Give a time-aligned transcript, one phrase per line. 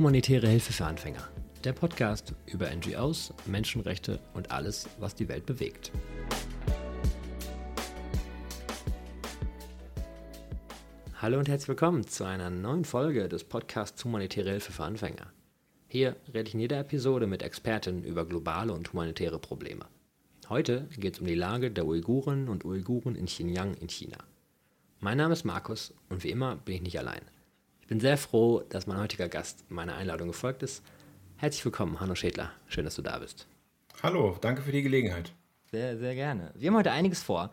[0.00, 1.28] Humanitäre Hilfe für Anfänger.
[1.62, 5.92] Der Podcast über NGOs, Menschenrechte und alles, was die Welt bewegt.
[11.20, 15.34] Hallo und herzlich willkommen zu einer neuen Folge des Podcasts Humanitäre Hilfe für Anfänger.
[15.86, 19.84] Hier rede ich in jeder Episode mit Experten über globale und humanitäre Probleme.
[20.48, 24.16] Heute geht es um die Lage der Uiguren und Uiguren in Xinjiang in China.
[25.00, 27.20] Mein Name ist Markus und wie immer bin ich nicht allein.
[27.90, 30.84] Ich bin sehr froh, dass mein heutiger Gast meiner Einladung gefolgt ist.
[31.38, 32.52] Herzlich willkommen, Hanno Schädler.
[32.68, 33.48] Schön, dass du da bist.
[34.00, 35.32] Hallo, danke für die Gelegenheit.
[35.72, 36.52] Sehr, sehr gerne.
[36.54, 37.50] Wir haben heute einiges vor.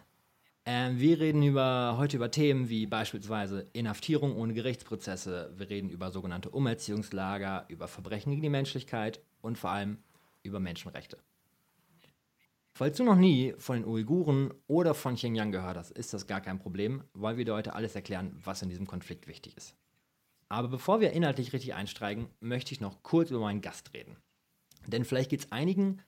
[0.64, 5.52] Ähm, wir reden über, heute über Themen wie beispielsweise Inhaftierung ohne Gerichtsprozesse.
[5.58, 9.98] Wir reden über sogenannte Umerziehungslager, über Verbrechen gegen die Menschlichkeit und vor allem
[10.44, 11.18] über Menschenrechte.
[12.76, 16.42] Falls du noch nie von den Uiguren oder von Xinjiang gehört hast, ist das gar
[16.42, 19.76] kein Problem, weil wir dir heute alles erklären, was in diesem Konflikt wichtig ist.
[20.50, 24.18] Aber bevor wir inhaltlich richtig einsteigen, möchte ich noch kurz über meinen Gast reden.
[24.88, 26.02] Denn vielleicht geht es einigen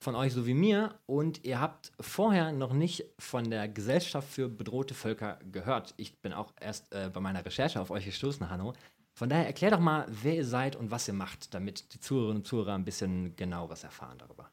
[0.00, 4.48] von euch so wie mir und ihr habt vorher noch nicht von der Gesellschaft für
[4.48, 5.94] bedrohte Völker gehört.
[5.96, 8.74] Ich bin auch erst äh, bei meiner Recherche auf euch gestoßen, Hanno.
[9.14, 12.42] Von daher erklär doch mal, wer ihr seid und was ihr macht, damit die Zuhörerinnen
[12.42, 14.52] und Zuhörer ein bisschen genaueres erfahren darüber.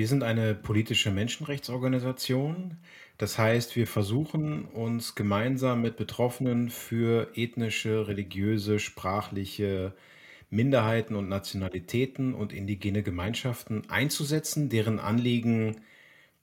[0.00, 2.78] Wir sind eine politische Menschenrechtsorganisation.
[3.18, 9.92] Das heißt, wir versuchen uns gemeinsam mit Betroffenen für ethnische, religiöse, sprachliche
[10.48, 15.82] Minderheiten und Nationalitäten und indigene Gemeinschaften einzusetzen, deren Anliegen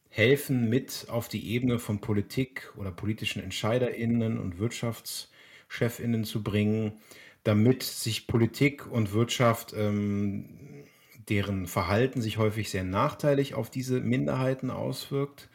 [0.10, 7.02] helfen, mit auf die Ebene von Politik oder politischen Entscheiderinnen und Wirtschaftschefinnen zu bringen,
[7.44, 10.86] damit sich Politik und Wirtschaft ähm,
[11.30, 15.50] deren Verhalten sich häufig sehr nachteilig auf diese Minderheiten auswirkt,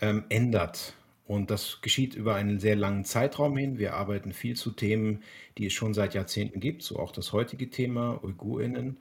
[0.00, 0.94] ähm, ändert.
[1.26, 3.78] Und das geschieht über einen sehr langen Zeitraum hin.
[3.78, 5.22] Wir arbeiten viel zu Themen,
[5.58, 8.98] die es schon seit Jahrzehnten gibt, so auch das heutige Thema Uigurinnen.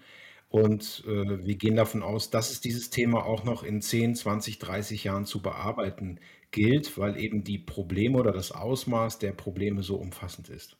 [0.50, 4.58] Und äh, wir gehen davon aus, dass es dieses Thema auch noch in 10, 20,
[4.59, 6.19] 30 Jahren zu bearbeiten
[6.52, 10.78] gilt, weil eben die Probleme oder das Ausmaß der Probleme so umfassend ist.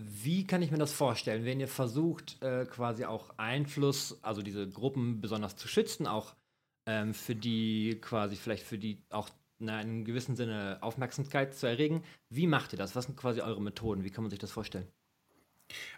[0.00, 4.68] Wie kann ich mir das vorstellen, wenn ihr versucht, äh, quasi auch Einfluss, also diese
[4.70, 6.36] Gruppen besonders zu schützen, auch
[6.86, 12.04] ähm, für die quasi vielleicht für die auch in einem gewissen Sinne Aufmerksamkeit zu erregen?
[12.30, 12.94] Wie macht ihr das?
[12.94, 14.04] Was sind quasi eure Methoden?
[14.04, 14.86] Wie kann man sich das vorstellen?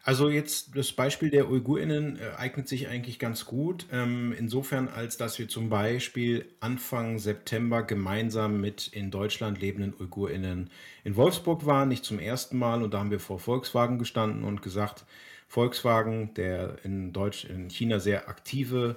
[0.02, 3.86] Also jetzt das Beispiel der UigurInnen äh, eignet sich eigentlich ganz gut.
[3.92, 10.70] Ähm, insofern, als dass wir zum Beispiel Anfang September gemeinsam mit in Deutschland lebenden UigurInnen
[11.04, 12.82] in Wolfsburg waren, nicht zum ersten Mal.
[12.82, 15.04] Und da haben wir vor Volkswagen gestanden und gesagt,
[15.46, 18.96] Volkswagen, der in Deutsch, in China sehr aktive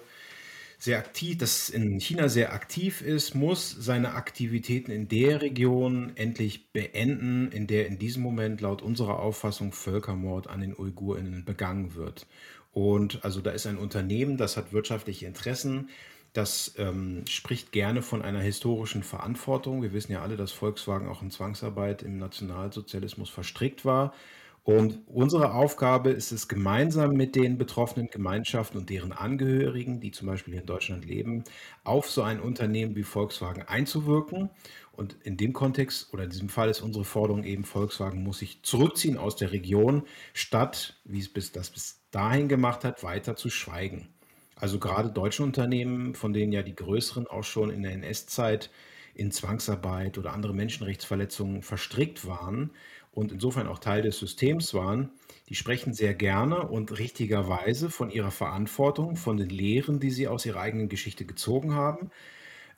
[0.83, 6.73] sehr aktiv, das in China sehr aktiv ist, muss seine Aktivitäten in der Region endlich
[6.73, 12.27] beenden, in der in diesem Moment laut unserer Auffassung Völkermord an den Uigurinnen begangen wird.
[12.73, 15.87] Und also da ist ein Unternehmen, das hat wirtschaftliche Interessen,
[16.33, 19.83] das ähm, spricht gerne von einer historischen Verantwortung.
[19.83, 24.13] Wir wissen ja alle, dass Volkswagen auch in Zwangsarbeit im Nationalsozialismus verstrickt war.
[24.63, 30.27] Und unsere Aufgabe ist es, gemeinsam mit den betroffenen Gemeinschaften und deren Angehörigen, die zum
[30.27, 31.43] Beispiel hier in Deutschland leben,
[31.83, 34.49] auf so ein Unternehmen wie Volkswagen einzuwirken.
[34.93, 38.63] Und in dem Kontext oder in diesem Fall ist unsere Forderung eben, Volkswagen muss sich
[38.63, 40.03] zurückziehen aus der Region,
[40.33, 44.07] statt, wie es bis, das bis dahin gemacht hat, weiter zu schweigen.
[44.55, 48.69] Also gerade deutsche Unternehmen, von denen ja die größeren auch schon in der NS-Zeit
[49.13, 52.71] in Zwangsarbeit oder andere Menschenrechtsverletzungen verstrickt waren
[53.13, 55.11] und insofern auch Teil des Systems waren,
[55.49, 60.45] die sprechen sehr gerne und richtigerweise von ihrer Verantwortung, von den Lehren, die sie aus
[60.45, 62.09] ihrer eigenen Geschichte gezogen haben.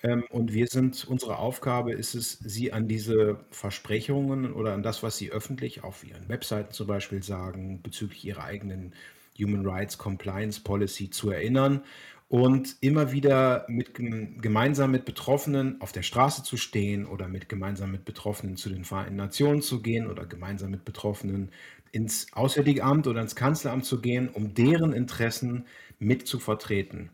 [0.03, 5.03] Ähm, und wir sind, unsere Aufgabe ist es, sie an diese Versprechungen oder an das,
[5.03, 8.93] was sie öffentlich auf ihren Webseiten zum Beispiel sagen, bezüglich ihrer eigenen
[9.39, 11.81] Human Rights Compliance Policy zu erinnern
[12.27, 17.91] und immer wieder mit, gemeinsam mit Betroffenen auf der Straße zu stehen oder mit gemeinsam
[17.91, 21.51] mit Betroffenen zu den Vereinten Nationen zu gehen oder gemeinsam mit Betroffenen
[21.91, 25.65] ins Auswärtige Amt oder ins Kanzleramt zu gehen, um deren Interessen
[25.99, 27.09] mit zu vertreten.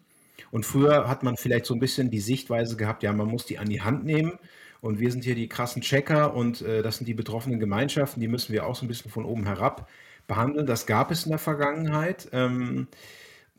[0.49, 3.59] Und früher hat man vielleicht so ein bisschen die Sichtweise gehabt, ja, man muss die
[3.59, 4.33] an die Hand nehmen
[4.79, 8.27] und wir sind hier die krassen Checker und äh, das sind die betroffenen Gemeinschaften, die
[8.27, 9.89] müssen wir auch so ein bisschen von oben herab
[10.27, 10.65] behandeln.
[10.65, 12.29] Das gab es in der Vergangenheit.
[12.31, 12.87] Ähm,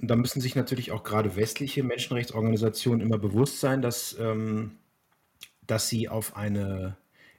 [0.02, 4.72] und da müssen sich natürlich auch gerade westliche Menschenrechtsorganisationen immer bewusst sein, dass, ähm,
[5.64, 6.96] dass sie auf eine,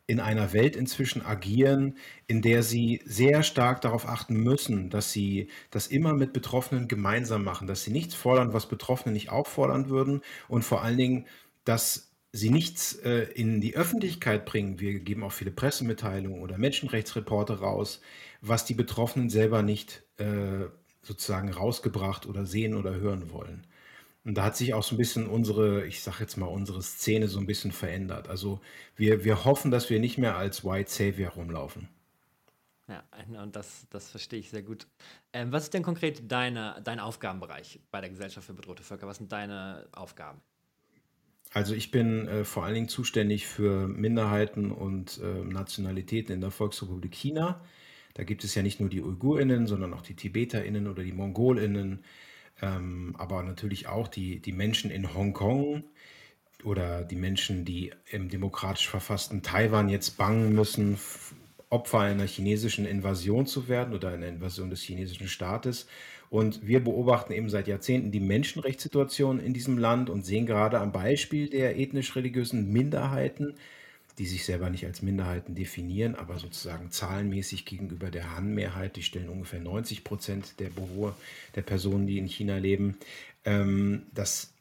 [0.07, 5.50] in einer Welt inzwischen agieren, in der sie sehr stark darauf achten müssen, dass sie
[5.71, 9.89] das immer mit Betroffenen gemeinsam machen, dass sie nichts fordern, was Betroffene nicht auch fordern
[9.89, 11.27] würden und vor allen Dingen,
[11.65, 14.80] dass sie nichts äh, in die Öffentlichkeit bringen.
[14.80, 18.00] Wir geben auch viele Pressemitteilungen oder Menschenrechtsreporte raus,
[18.39, 20.65] was die Betroffenen selber nicht äh,
[21.03, 23.67] sozusagen rausgebracht oder sehen oder hören wollen.
[24.25, 27.27] Und da hat sich auch so ein bisschen unsere, ich sage jetzt mal, unsere Szene
[27.27, 28.29] so ein bisschen verändert.
[28.29, 28.61] Also
[28.95, 31.89] wir, wir hoffen, dass wir nicht mehr als White Savior rumlaufen.
[32.88, 33.03] Ja,
[33.41, 34.88] und das, das verstehe ich sehr gut.
[35.31, 39.07] Ähm, was ist denn konkret deine, dein Aufgabenbereich bei der Gesellschaft für bedrohte Völker?
[39.07, 40.41] Was sind deine Aufgaben?
[41.53, 46.51] Also ich bin äh, vor allen Dingen zuständig für Minderheiten und äh, Nationalitäten in der
[46.51, 47.61] Volksrepublik China.
[48.13, 52.04] Da gibt es ja nicht nur die Uigurinnen, sondern auch die Tibeterinnen oder die Mongolinnen,
[52.62, 55.83] ähm, aber natürlich auch die, die Menschen in Hongkong
[56.63, 60.98] oder die Menschen, die im demokratisch verfassten Taiwan jetzt bangen müssen,
[61.69, 65.88] Opfer einer chinesischen Invasion zu werden oder einer Invasion des chinesischen Staates.
[66.30, 70.92] Und wir beobachten eben seit Jahrzehnten die Menschenrechtssituation in diesem Land und sehen gerade am
[70.92, 73.56] Beispiel der ethnisch-religiösen Minderheiten,
[74.18, 79.30] die sich selber nicht als Minderheiten definieren, aber sozusagen zahlenmäßig gegenüber der Han-Mehrheit, die stellen
[79.30, 81.15] ungefähr 90 Prozent der Bewohner,
[81.56, 82.98] der Personen, die in China leben,
[83.45, 84.54] ähm, dass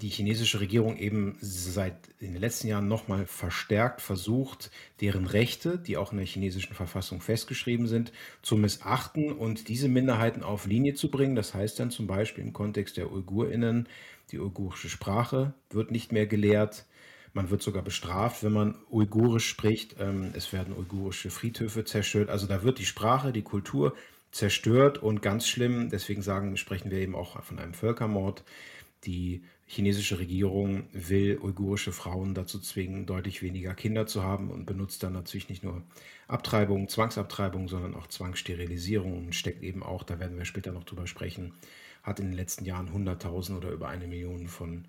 [0.00, 4.70] die chinesische Regierung eben seit in den letzten Jahren nochmal verstärkt versucht,
[5.00, 8.12] deren Rechte, die auch in der chinesischen Verfassung festgeschrieben sind,
[8.42, 11.34] zu missachten und diese Minderheiten auf Linie zu bringen.
[11.34, 13.88] Das heißt dann zum Beispiel im Kontext der Uigurinnen,
[14.30, 16.84] die uigurische Sprache wird nicht mehr gelehrt.
[17.32, 19.96] Man wird sogar bestraft, wenn man Uigurisch spricht.
[19.98, 22.30] Ähm, es werden uigurische Friedhöfe zerstört.
[22.30, 23.94] Also da wird die Sprache, die Kultur
[24.30, 25.90] zerstört und ganz schlimm.
[25.90, 28.44] Deswegen sagen, sprechen wir eben auch von einem Völkermord.
[29.04, 35.02] Die chinesische Regierung will uigurische Frauen dazu zwingen, deutlich weniger Kinder zu haben und benutzt
[35.02, 35.82] dann natürlich nicht nur
[36.26, 41.06] Abtreibung, Zwangsabtreibung, sondern auch Zwangssterilisierung und steckt eben auch, da werden wir später noch drüber
[41.06, 41.52] sprechen,
[42.02, 44.86] hat in den letzten Jahren 100.000 oder über eine Million von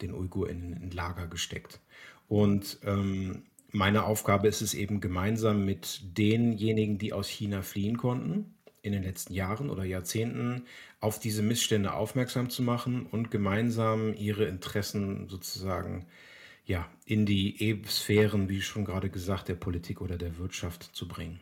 [0.00, 1.80] den Uiguren in Lager gesteckt.
[2.28, 8.54] Und ähm, meine Aufgabe ist es eben gemeinsam mit denjenigen, die aus China fliehen konnten,
[8.82, 10.64] in den letzten Jahren oder Jahrzehnten
[11.00, 16.06] auf diese Missstände aufmerksam zu machen und gemeinsam ihre Interessen sozusagen
[16.64, 21.40] ja, in die Sphären, wie schon gerade gesagt, der Politik oder der Wirtschaft zu bringen.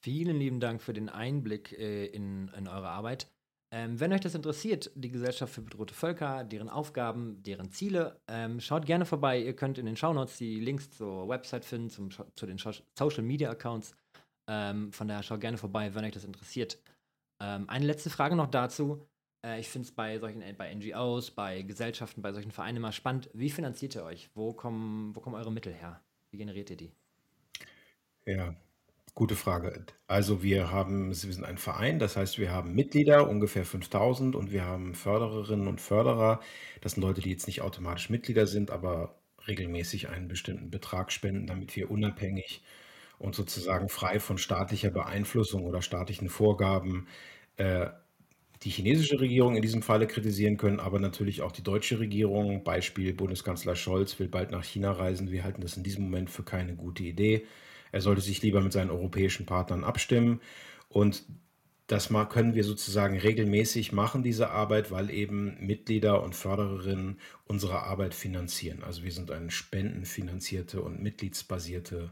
[0.00, 3.28] Vielen lieben Dank für den Einblick äh, in, in eure Arbeit.
[3.72, 8.60] Ähm, wenn euch das interessiert, die Gesellschaft für bedrohte Völker, deren Aufgaben, deren Ziele, ähm,
[8.60, 9.40] schaut gerne vorbei.
[9.40, 13.50] Ihr könnt in den Shownotes die Links zur Website finden, zum, zu den Social Media
[13.50, 13.96] Accounts.
[14.48, 16.78] Ähm, von daher schaut gerne vorbei, wenn euch das interessiert.
[17.40, 19.04] Ähm, eine letzte Frage noch dazu.
[19.44, 22.92] Äh, ich finde es bei solchen äh, bei NGOs, bei Gesellschaften, bei solchen Vereinen immer
[22.92, 23.28] spannend.
[23.32, 24.30] Wie finanziert ihr euch?
[24.34, 26.00] Wo kommen, wo kommen eure Mittel her?
[26.30, 26.92] Wie generiert ihr die?
[28.26, 28.54] Ja,
[29.16, 29.86] Gute Frage.
[30.08, 34.52] Also wir haben, wir sind ein Verein, das heißt, wir haben Mitglieder, ungefähr 5000 und
[34.52, 36.40] wir haben Fördererinnen und Förderer.
[36.82, 39.18] Das sind Leute, die jetzt nicht automatisch Mitglieder sind, aber
[39.48, 42.62] regelmäßig einen bestimmten Betrag spenden, damit wir unabhängig
[43.18, 47.08] und sozusagen frei von staatlicher Beeinflussung oder staatlichen Vorgaben
[47.56, 47.86] äh,
[48.64, 52.64] die chinesische Regierung in diesem Falle kritisieren können, aber natürlich auch die deutsche Regierung.
[52.64, 55.30] Beispiel Bundeskanzler Scholz will bald nach China reisen.
[55.30, 57.46] Wir halten das in diesem Moment für keine gute Idee.
[57.92, 60.40] Er sollte sich lieber mit seinen europäischen Partnern abstimmen.
[60.88, 61.24] Und
[61.86, 68.12] das können wir sozusagen regelmäßig machen, diese Arbeit, weil eben Mitglieder und Fördererinnen unsere Arbeit
[68.12, 68.82] finanzieren.
[68.82, 72.10] Also wir sind eine spendenfinanzierte und mitgliedsbasierte,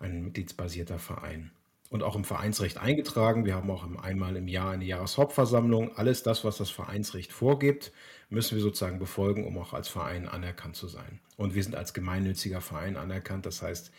[0.00, 1.50] ein mitgliedsbasierter Verein.
[1.90, 3.46] Und auch im Vereinsrecht eingetragen.
[3.46, 5.96] Wir haben auch einmal im Jahr eine Jahreshauptversammlung.
[5.96, 7.92] Alles das, was das Vereinsrecht vorgibt,
[8.30, 11.20] müssen wir sozusagen befolgen, um auch als Verein anerkannt zu sein.
[11.36, 13.46] Und wir sind als gemeinnütziger Verein anerkannt.
[13.46, 13.90] Das heißt,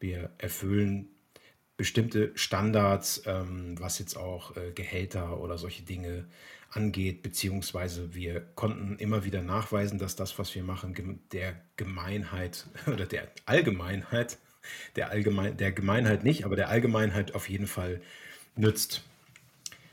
[0.00, 1.08] wir erfüllen
[1.76, 6.26] bestimmte Standards, ähm, was jetzt auch äh, Gehälter oder solche Dinge
[6.70, 10.94] angeht, beziehungsweise wir konnten immer wieder nachweisen, dass das, was wir machen,
[11.32, 14.38] der Gemeinheit oder der Allgemeinheit,
[14.96, 18.00] der, Allgemein, der Gemeinheit nicht, aber der Allgemeinheit auf jeden Fall
[18.56, 19.04] nützt,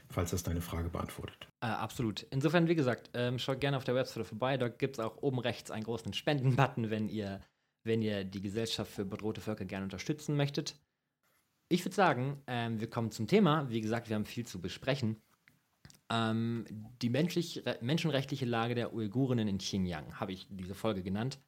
[0.10, 1.48] falls das deine Frage beantwortet.
[1.62, 2.26] Äh, absolut.
[2.32, 4.58] Insofern, wie gesagt, ähm, schaut gerne auf der Website vorbei.
[4.58, 7.42] Dort gibt es auch oben rechts einen großen Spenden-Button, wenn ihr
[7.84, 10.76] wenn ihr die Gesellschaft für bedrohte Völker gerne unterstützen möchtet.
[11.70, 13.70] Ich würde sagen, ähm, wir kommen zum Thema.
[13.70, 15.22] Wie gesagt, wir haben viel zu besprechen.
[16.12, 16.66] Ähm,
[17.02, 21.40] die menschlich, menschenrechtliche Lage der Uigurinnen in Xinjiang habe ich diese Folge genannt.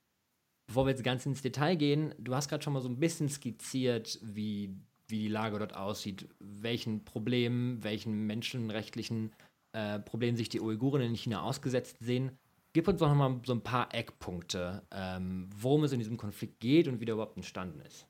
[0.67, 3.29] Bevor wir jetzt ganz ins Detail gehen, du hast gerade schon mal so ein bisschen
[3.29, 4.75] skizziert, wie,
[5.07, 9.31] wie die Lage dort aussieht, welchen Problemen, welchen menschenrechtlichen
[9.73, 12.31] äh, Problemen sich die Uigurinnen in China ausgesetzt sehen.
[12.75, 16.59] Gib uns doch noch mal so ein paar Eckpunkte, ähm, worum es in diesem Konflikt
[16.59, 18.05] geht und wie der überhaupt entstanden ist.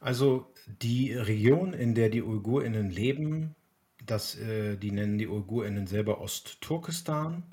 [0.00, 3.54] Also die Region, in der die UigurInnen leben,
[4.04, 7.44] das, äh, die nennen die UigurInnen selber Ostturkestan.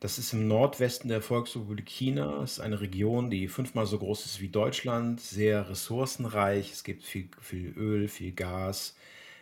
[0.00, 2.42] Das ist im Nordwesten der Volksrepublik China.
[2.42, 6.72] Es ist eine Region, die fünfmal so groß ist wie Deutschland, sehr ressourcenreich.
[6.72, 8.96] Es gibt viel, viel Öl, viel Gas,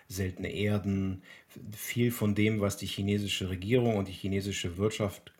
[0.07, 1.25] seltene Erden,
[1.73, 5.33] viel von dem, was die chinesische Regierung und die chinesische Wirtschaft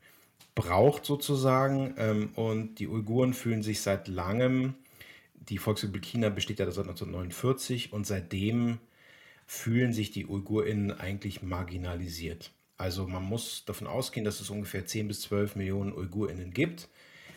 [0.55, 1.95] braucht sozusagen.
[1.99, 4.75] Ähm, und die Uiguren fühlen sich seit langem,
[5.35, 8.79] die Volksrepublik China besteht ja seit 1949 und seitdem
[9.47, 12.51] fühlen sich die UigurInnen eigentlich marginalisiert.
[12.79, 16.89] Also man muss davon ausgehen, dass es ungefähr 10 bis 12 Millionen UigurInnen gibt.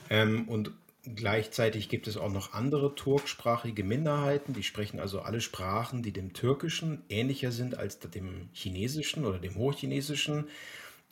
[0.09, 0.71] Ähm, und
[1.15, 6.33] Gleichzeitig gibt es auch noch andere turksprachige Minderheiten, die sprechen also alle Sprachen, die dem
[6.33, 10.49] Türkischen ähnlicher sind als dem Chinesischen oder dem Hochchinesischen.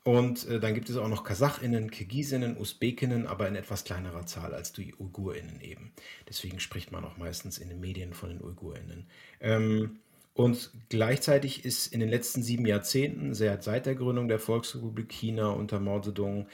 [0.07, 4.53] Und äh, dann gibt es auch noch Kasachinnen, Kirgisinnen, Usbekinnen, aber in etwas kleinerer Zahl
[4.53, 5.91] als die Uigurinnen eben.
[6.29, 9.05] Deswegen spricht man auch meistens in den Medien von den Uigurinnen.
[9.41, 9.99] Ähm,
[10.33, 15.81] und gleichzeitig ist in den letzten sieben Jahrzehnten, seit der Gründung der Volksrepublik China unter
[15.81, 16.47] Mao Zedong,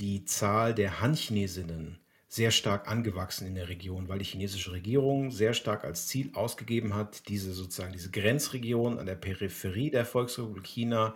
[0.00, 1.98] die Zahl der Han-Chinesinnen
[2.28, 6.94] sehr stark angewachsen in der Region, weil die chinesische Regierung sehr stark als Ziel ausgegeben
[6.94, 11.14] hat, diese sozusagen diese Grenzregion an der Peripherie der Volksrepublik China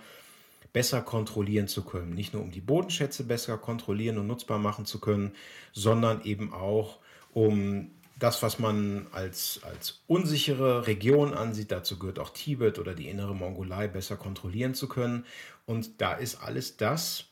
[0.72, 2.14] besser kontrollieren zu können.
[2.14, 5.32] Nicht nur um die Bodenschätze besser kontrollieren und nutzbar machen zu können,
[5.72, 6.98] sondern eben auch
[7.32, 13.08] um das, was man als, als unsichere Region ansieht, dazu gehört auch Tibet oder die
[13.08, 15.26] innere Mongolei, besser kontrollieren zu können.
[15.66, 17.24] Und da ist alles das,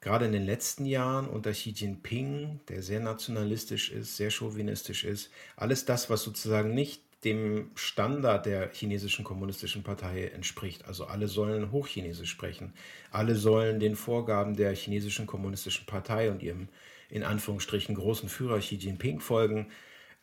[0.00, 5.30] gerade in den letzten Jahren unter Xi Jinping, der sehr nationalistisch ist, sehr chauvinistisch ist,
[5.54, 10.86] alles das, was sozusagen nicht dem Standard der chinesischen kommunistischen Partei entspricht.
[10.86, 12.72] Also alle sollen Hochchinesisch sprechen.
[13.10, 16.68] Alle sollen den Vorgaben der chinesischen kommunistischen Partei und ihrem
[17.10, 19.66] in Anführungsstrichen großen Führer Xi Jinping folgen.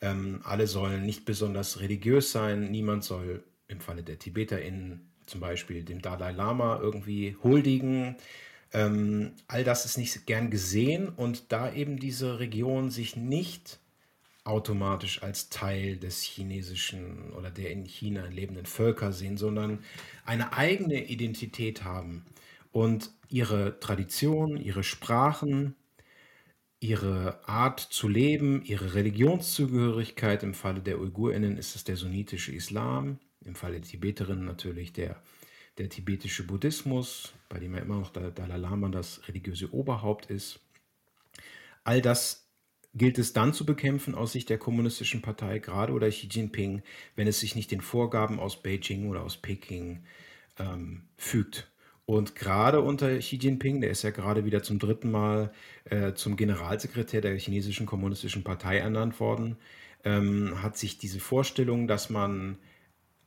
[0.02, 2.72] Ähm, alle sollen nicht besonders religiös sein.
[2.72, 8.16] Niemand soll im Falle der TibeterInnen zum Beispiel dem Dalai Lama irgendwie huldigen.
[8.72, 13.80] Ähm, all das ist nicht gern gesehen und da eben diese Region sich nicht
[14.44, 19.80] automatisch als Teil des chinesischen oder der in China lebenden Völker sehen, sondern
[20.26, 22.26] eine eigene Identität haben
[22.72, 25.76] und ihre Tradition, ihre Sprachen,
[26.80, 33.20] ihre Art zu leben, ihre Religionszugehörigkeit, im Falle der Uigurinnen ist es der sunnitische Islam,
[33.46, 35.22] im Falle der Tibeterinnen natürlich der
[35.78, 40.60] der tibetische Buddhismus, bei dem ja immer noch der Dalai Lama das religiöse Oberhaupt ist.
[41.84, 42.43] All das
[42.94, 46.84] gilt es dann zu bekämpfen aus Sicht der kommunistischen Partei, gerade oder Xi Jinping,
[47.16, 50.04] wenn es sich nicht den Vorgaben aus Beijing oder aus Peking
[50.60, 51.72] ähm, fügt.
[52.06, 55.54] Und gerade unter Xi Jinping, der ist ja gerade wieder zum dritten Mal
[55.86, 59.58] äh, zum Generalsekretär der chinesischen kommunistischen Partei ernannt worden,
[60.04, 62.58] ähm, hat sich diese Vorstellung, dass man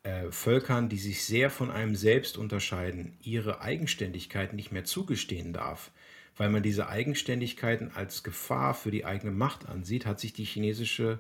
[0.03, 5.91] äh, Völkern, die sich sehr von einem selbst unterscheiden, ihre Eigenständigkeit nicht mehr zugestehen darf,
[6.37, 11.19] weil man diese Eigenständigkeiten als Gefahr für die eigene Macht ansieht, hat sich die chinesische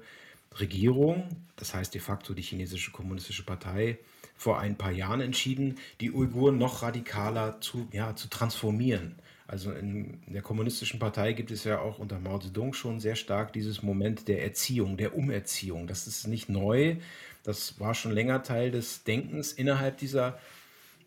[0.58, 3.98] Regierung, das heißt de facto die chinesische kommunistische Partei,
[4.36, 9.16] vor ein paar Jahren entschieden, die Uiguren noch radikaler zu, ja, zu transformieren.
[9.48, 13.52] Also in der kommunistischen Partei gibt es ja auch unter Mao Zedong schon sehr stark
[13.52, 15.86] dieses Moment der Erziehung, der Umerziehung.
[15.86, 16.96] Das ist nicht neu,
[17.44, 20.38] das war schon länger Teil des Denkens innerhalb dieser,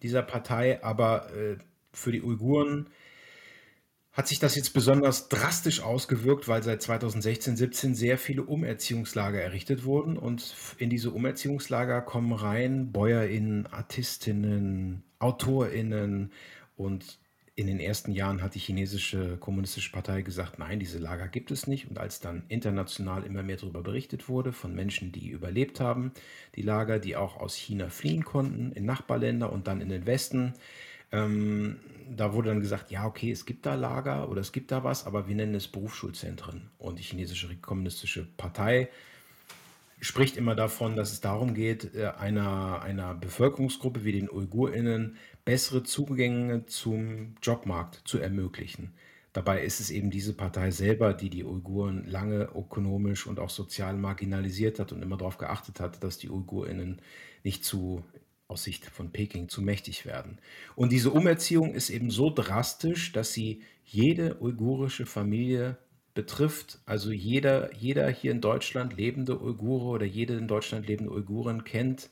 [0.02, 1.58] dieser Partei, aber äh,
[1.92, 2.88] für die Uiguren
[4.20, 9.86] hat sich das jetzt besonders drastisch ausgewirkt, weil seit 2016, 17 sehr viele Umerziehungslager errichtet
[9.86, 16.34] wurden und in diese Umerziehungslager kommen rein BäuerInnen, Artistinnen, AutorInnen
[16.76, 17.18] und
[17.56, 21.66] in den ersten Jahren hat die chinesische kommunistische Partei gesagt, nein, diese Lager gibt es
[21.68, 21.90] nicht.
[21.90, 26.12] Und als dann international immer mehr darüber berichtet wurde, von Menschen, die überlebt haben,
[26.56, 30.54] die Lager, die auch aus China fliehen konnten, in Nachbarländer und dann in den Westen,
[31.12, 34.84] ähm, da wurde dann gesagt, ja, okay, es gibt da Lager oder es gibt da
[34.84, 36.70] was, aber wir nennen es Berufsschulzentren.
[36.78, 38.90] Und die chinesische kommunistische Partei
[40.02, 45.84] spricht immer davon, dass es darum geht, äh, einer, einer Bevölkerungsgruppe wie den UigurInnen bessere
[45.84, 48.94] Zugänge zum Jobmarkt zu ermöglichen.
[49.34, 53.96] Dabei ist es eben diese Partei selber, die die Uiguren lange ökonomisch und auch sozial
[53.96, 57.02] marginalisiert hat und immer darauf geachtet hat, dass die UigurInnen
[57.44, 58.04] nicht zu,
[58.50, 60.40] aus Sicht von Peking, zu mächtig werden.
[60.76, 65.78] Und diese Umerziehung ist eben so drastisch, dass sie jede uigurische Familie
[66.16, 66.80] betrifft.
[66.86, 72.10] Also jeder, jeder hier in Deutschland lebende Uigure oder jede in Deutschland lebende Uigurin kennt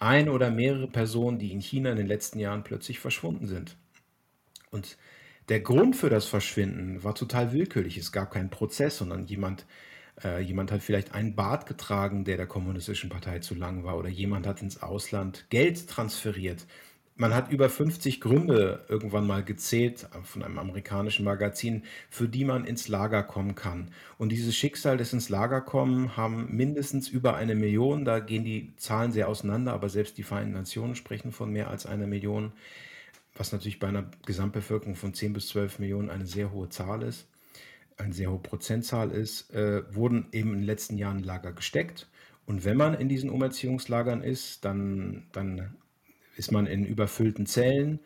[0.00, 3.76] eine oder mehrere Personen, die in China in den letzten Jahren plötzlich verschwunden sind.
[4.70, 4.96] Und
[5.48, 7.96] der Grund für das Verschwinden war total willkürlich.
[7.96, 9.64] Es gab keinen Prozess, sondern jemand,
[10.24, 14.08] äh, jemand hat vielleicht einen Bart getragen, der der kommunistischen Partei zu lang war, oder
[14.08, 16.66] jemand hat ins Ausland Geld transferiert.
[17.16, 22.64] man hat über 50 Gründe irgendwann mal gezählt von einem amerikanischen Magazin, für die man
[22.64, 23.90] ins Lager kommen kann.
[24.18, 28.04] Und dieses Schicksal des ins Lager kommen haben mindestens über eine Million.
[28.04, 31.86] Da gehen die Zahlen sehr auseinander, aber selbst die Vereinten Nationen sprechen von mehr als
[31.86, 32.52] einer Million,
[33.34, 37.26] was natürlich bei einer Gesamtbevölkerung von 10 bis 12 Millionen eine sehr hohe Zahl ist,
[37.98, 42.08] eine sehr hohe Prozentzahl ist, äh, wurden eben in den letzten Jahren Lager gesteckt.
[42.46, 45.76] Und wenn man in diesen Umerziehungslagern ist, dann, dann
[46.36, 47.98] ist man in überfüllten Zellen,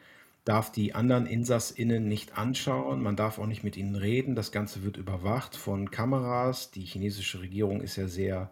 [0.44, 4.34] darf die anderen InsassInnen nicht anschauen, man darf auch nicht mit ihnen reden.
[4.34, 6.72] Das Ganze wird überwacht von Kameras.
[6.72, 8.50] Die chinesische Regierung ist ja sehr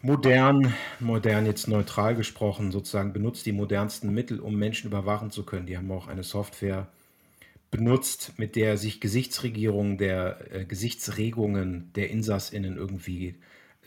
[0.00, 5.66] modern, modern jetzt neutral gesprochen, sozusagen benutzt die modernsten Mittel, um Menschen überwachen zu können.
[5.66, 6.88] Die haben auch eine Software
[7.70, 13.36] benutzt, mit der sich Gesichtsregierungen der äh, Gesichtsregungen der InsassInnen irgendwie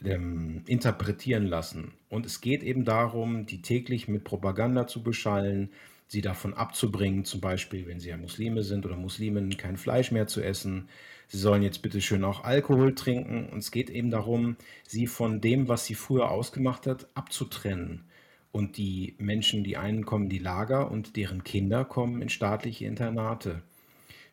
[0.03, 1.93] ähm, interpretieren lassen.
[2.09, 5.71] Und es geht eben darum, die täglich mit Propaganda zu beschallen,
[6.07, 10.27] sie davon abzubringen, zum Beispiel, wenn sie ja Muslime sind oder Muslimen, kein Fleisch mehr
[10.27, 10.89] zu essen.
[11.27, 13.47] Sie sollen jetzt bitte schön auch Alkohol trinken.
[13.50, 18.03] Und es geht eben darum, sie von dem, was sie früher ausgemacht hat, abzutrennen.
[18.51, 22.85] Und die Menschen, die einen kommen in die Lager und deren Kinder kommen in staatliche
[22.85, 23.61] Internate.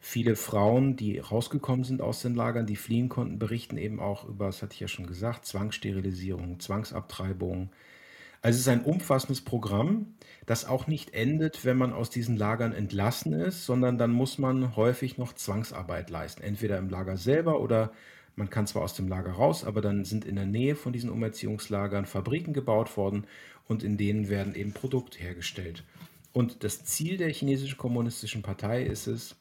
[0.01, 4.47] Viele Frauen, die rausgekommen sind aus den Lagern, die fliehen konnten, berichten eben auch über,
[4.47, 7.71] das hatte ich ja schon gesagt, Zwangssterilisierung, Zwangsabtreibung.
[8.41, 10.15] Also es ist ein umfassendes Programm,
[10.47, 14.77] das auch nicht endet, wenn man aus diesen Lagern entlassen ist, sondern dann muss man
[14.77, 16.43] häufig noch Zwangsarbeit leisten.
[16.43, 17.93] Entweder im Lager selber oder
[18.37, 21.11] man kann zwar aus dem Lager raus, aber dann sind in der Nähe von diesen
[21.11, 23.27] Umerziehungslagern Fabriken gebaut worden
[23.67, 25.83] und in denen werden eben Produkte hergestellt.
[26.33, 29.35] Und das Ziel der chinesischen kommunistischen Partei ist es,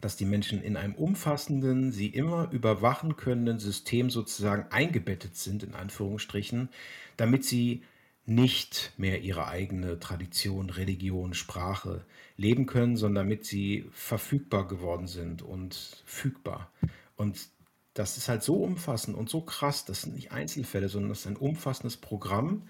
[0.00, 5.74] dass die Menschen in einem umfassenden, sie immer überwachen können System sozusagen eingebettet sind, in
[5.74, 6.68] Anführungsstrichen,
[7.16, 7.82] damit sie
[8.26, 12.04] nicht mehr ihre eigene Tradition, Religion, Sprache
[12.36, 16.70] leben können, sondern damit sie verfügbar geworden sind und fügbar.
[17.16, 17.48] Und
[17.94, 21.26] das ist halt so umfassend und so krass, das sind nicht Einzelfälle, sondern das ist
[21.26, 22.68] ein umfassendes Programm,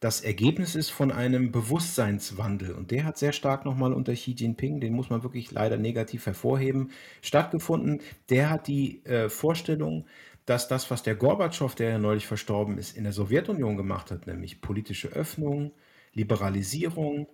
[0.00, 2.72] das Ergebnis ist von einem Bewusstseinswandel.
[2.72, 6.26] Und der hat sehr stark nochmal unter Xi Jinping, den muss man wirklich leider negativ
[6.26, 6.90] hervorheben,
[7.22, 8.02] stattgefunden.
[8.28, 10.06] Der hat die äh, Vorstellung,
[10.44, 14.26] dass das, was der Gorbatschow, der ja neulich verstorben ist, in der Sowjetunion gemacht hat,
[14.26, 15.72] nämlich politische Öffnung,
[16.12, 17.26] Liberalisierung,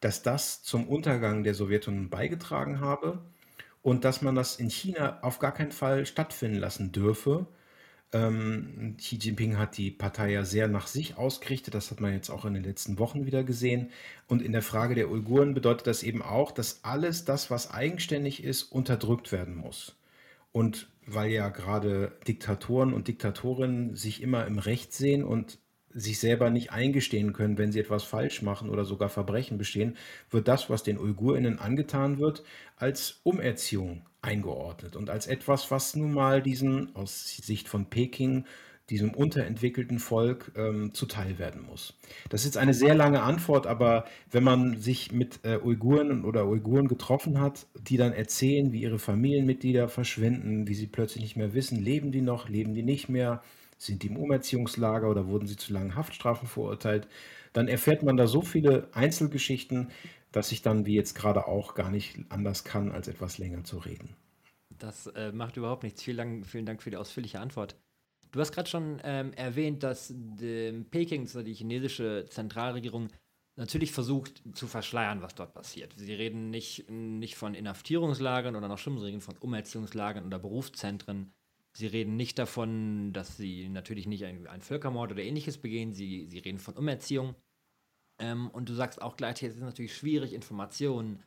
[0.00, 3.24] dass das zum Untergang der Sowjetunion beigetragen habe
[3.82, 7.46] und dass man das in China auf gar keinen Fall stattfinden lassen dürfe
[8.16, 11.74] ähm, Xi Jinping hat die Partei ja sehr nach sich ausgerichtet.
[11.74, 13.90] Das hat man jetzt auch in den letzten Wochen wieder gesehen.
[14.26, 18.42] Und in der Frage der Uiguren bedeutet das eben auch, dass alles das, was eigenständig
[18.42, 19.96] ist, unterdrückt werden muss.
[20.52, 25.58] Und weil ja gerade Diktatoren und Diktatorinnen sich immer im Recht sehen und
[25.90, 29.96] sich selber nicht eingestehen können, wenn sie etwas falsch machen oder sogar Verbrechen bestehen,
[30.30, 32.42] wird das, was den Uigurinnen angetan wird,
[32.76, 38.44] als Umerziehung eingeordnet und als etwas, was nun mal diesen, aus Sicht von Peking,
[38.90, 41.94] diesem unterentwickelten Volk ähm, zuteil werden muss.
[42.28, 46.46] Das ist jetzt eine sehr lange Antwort, aber wenn man sich mit äh, Uiguren oder
[46.46, 51.52] Uiguren getroffen hat, die dann erzählen, wie ihre Familienmitglieder verschwinden, wie sie plötzlich nicht mehr
[51.52, 53.42] wissen, leben die noch, leben die nicht mehr,
[53.76, 57.08] sind die im Umerziehungslager oder wurden sie zu langen Haftstrafen verurteilt?
[57.52, 59.88] Dann erfährt man da so viele Einzelgeschichten,
[60.32, 63.78] dass ich dann, wie jetzt gerade auch, gar nicht anders kann, als etwas länger zu
[63.78, 64.16] reden.
[64.78, 66.02] Das äh, macht überhaupt nichts.
[66.02, 67.76] Vielen Dank, vielen Dank für die ausführliche Antwort.
[68.32, 70.12] Du hast gerade schon ähm, erwähnt, dass
[70.90, 73.08] Peking, also die chinesische Zentralregierung,
[73.56, 75.94] natürlich versucht zu verschleiern, was dort passiert.
[75.96, 81.32] Sie reden nicht, nicht von Inhaftierungslagern oder noch schlimmer, sie reden von Umerziehungslagern oder Berufszentren.
[81.72, 85.92] Sie reden nicht davon, dass sie natürlich nicht einen Völkermord oder ähnliches begehen.
[85.92, 87.34] Sie, sie reden von Umerziehung.
[88.18, 91.22] Ähm, und du sagst auch gleich, es ist natürlich schwierig, Informationen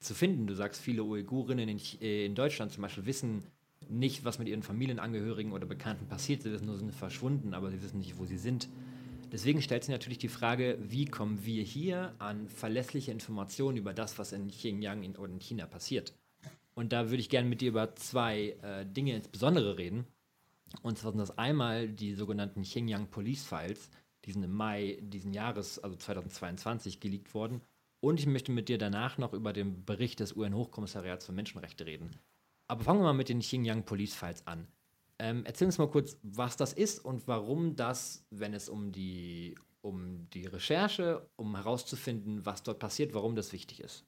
[0.00, 0.46] zu finden.
[0.46, 3.44] Du sagst, viele Uigurinnen in, äh, in Deutschland zum Beispiel wissen
[3.88, 6.42] nicht, was mit ihren Familienangehörigen oder Bekannten passiert.
[6.42, 8.68] Sie wissen nur, sie sind verschwunden, aber sie wissen nicht, wo sie sind.
[9.32, 14.18] Deswegen stellt sich natürlich die Frage, wie kommen wir hier an verlässliche Informationen über das,
[14.18, 16.14] was in Xinjiang in, oder in China passiert?
[16.74, 20.06] Und da würde ich gerne mit dir über zwei äh, Dinge insbesondere reden.
[20.82, 23.90] Und zwar sind das einmal die sogenannten Xinjiang Police Files,
[24.24, 27.60] die sind im Mai diesen Jahres, also 2022, geleakt worden.
[28.00, 32.10] Und ich möchte mit dir danach noch über den Bericht des UN-Hochkommissariats für Menschenrechte reden.
[32.68, 34.66] Aber fangen wir mal mit den Xinjiang Police Files an.
[35.18, 39.56] Ähm, erzähl uns mal kurz, was das ist und warum das, wenn es um die,
[39.80, 44.04] um die Recherche, um herauszufinden, was dort passiert, warum das wichtig ist.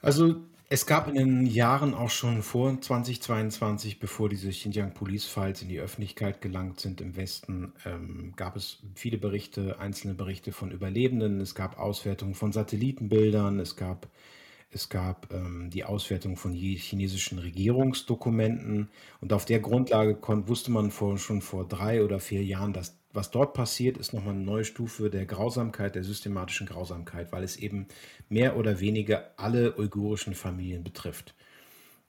[0.00, 0.36] Also
[0.68, 5.68] es gab in den Jahren auch schon vor 2022, bevor diese Xinjiang Police Files in
[5.68, 11.40] die Öffentlichkeit gelangt sind im Westen, ähm, gab es viele Berichte, einzelne Berichte von Überlebenden.
[11.40, 13.60] Es gab Auswertungen von Satellitenbildern.
[13.60, 14.08] Es gab,
[14.70, 18.88] es gab ähm, die Auswertung von chinesischen Regierungsdokumenten.
[19.20, 23.30] Und auf der Grundlage wusste man vor, schon vor drei oder vier Jahren, dass was
[23.30, 27.86] dort passiert, ist nochmal eine neue Stufe der Grausamkeit, der systematischen Grausamkeit, weil es eben
[28.28, 31.34] mehr oder weniger alle uigurischen Familien betrifft.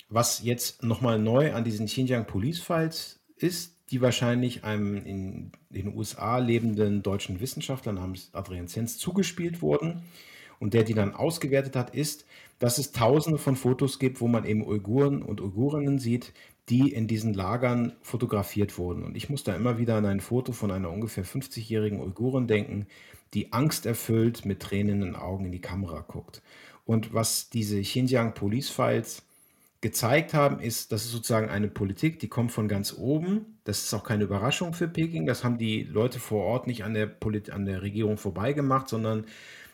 [0.10, 5.96] Was jetzt nochmal neu an diesen Xinjiang Police Files ist, die wahrscheinlich einem in den
[5.96, 10.04] USA lebenden deutschen Wissenschaftler namens Adrian Zenz zugespielt wurden
[10.60, 12.26] und der die dann ausgewertet hat, ist,
[12.60, 16.34] dass es tausende von Fotos gibt, wo man eben Uiguren und Uigurinnen sieht,
[16.70, 19.04] die in diesen Lagern fotografiert wurden.
[19.04, 22.88] Und ich muss da immer wieder an ein Foto von einer ungefähr 50-jährigen Uigurin denken,
[23.34, 26.42] die angsterfüllt mit Tränen Augen in die Kamera guckt.
[26.86, 29.24] Und was diese Xinjiang Police Files
[29.82, 33.58] gezeigt haben, ist, das ist sozusagen eine Politik, die kommt von ganz oben.
[33.64, 35.26] Das ist auch keine Überraschung für Peking.
[35.26, 39.26] Das haben die Leute vor Ort nicht an der, Polit an der Regierung vorbeigemacht, sondern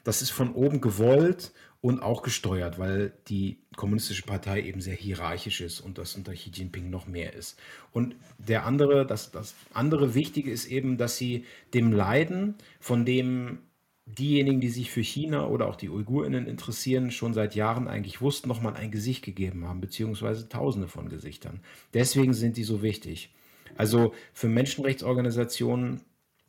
[0.03, 5.59] das ist von oben gewollt und auch gesteuert, weil die kommunistische Partei eben sehr hierarchisch
[5.59, 7.59] ist und das unter Xi Jinping noch mehr ist.
[7.91, 11.43] Und der andere, das, das andere Wichtige ist eben, dass sie
[11.73, 13.59] dem Leiden, von dem
[14.05, 18.47] diejenigen, die sich für China oder auch die Uigurinnen interessieren, schon seit Jahren eigentlich wussten,
[18.47, 21.59] nochmal ein Gesicht gegeben haben, beziehungsweise tausende von Gesichtern.
[21.93, 23.33] Deswegen sind die so wichtig.
[23.75, 25.99] Also für Menschenrechtsorganisationen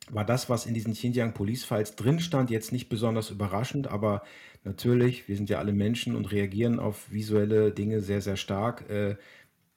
[0.09, 4.21] war das, was in diesen Xinjiang Police Files drin stand, jetzt nicht besonders überraschend, aber
[4.65, 8.89] natürlich, wir sind ja alle Menschen und reagieren auf visuelle Dinge sehr, sehr stark.
[8.89, 9.15] Äh,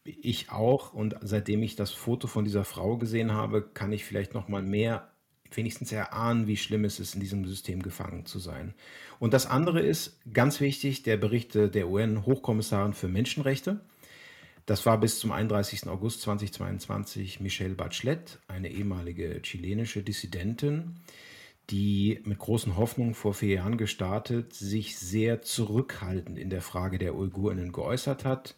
[0.04, 4.34] ich auch und seitdem ich das Foto von dieser Frau gesehen habe, kann ich vielleicht
[4.34, 5.10] noch mal mehr
[5.50, 8.74] wenigstens erahnen, wie schlimm es ist, in diesem System gefangen zu sein.
[9.18, 13.80] Und das andere ist ganz wichtig, der Bericht der UN-Hochkommissarin für Menschenrechte.
[14.66, 15.86] Das war bis zum 31.
[15.86, 20.96] August 2022 Michelle Bachelet, eine ehemalige chilenische Dissidentin,
[21.70, 27.14] die mit großen Hoffnungen vor vier Jahren gestartet, sich sehr zurückhaltend in der Frage der
[27.14, 28.54] Uigurinnen geäußert hat.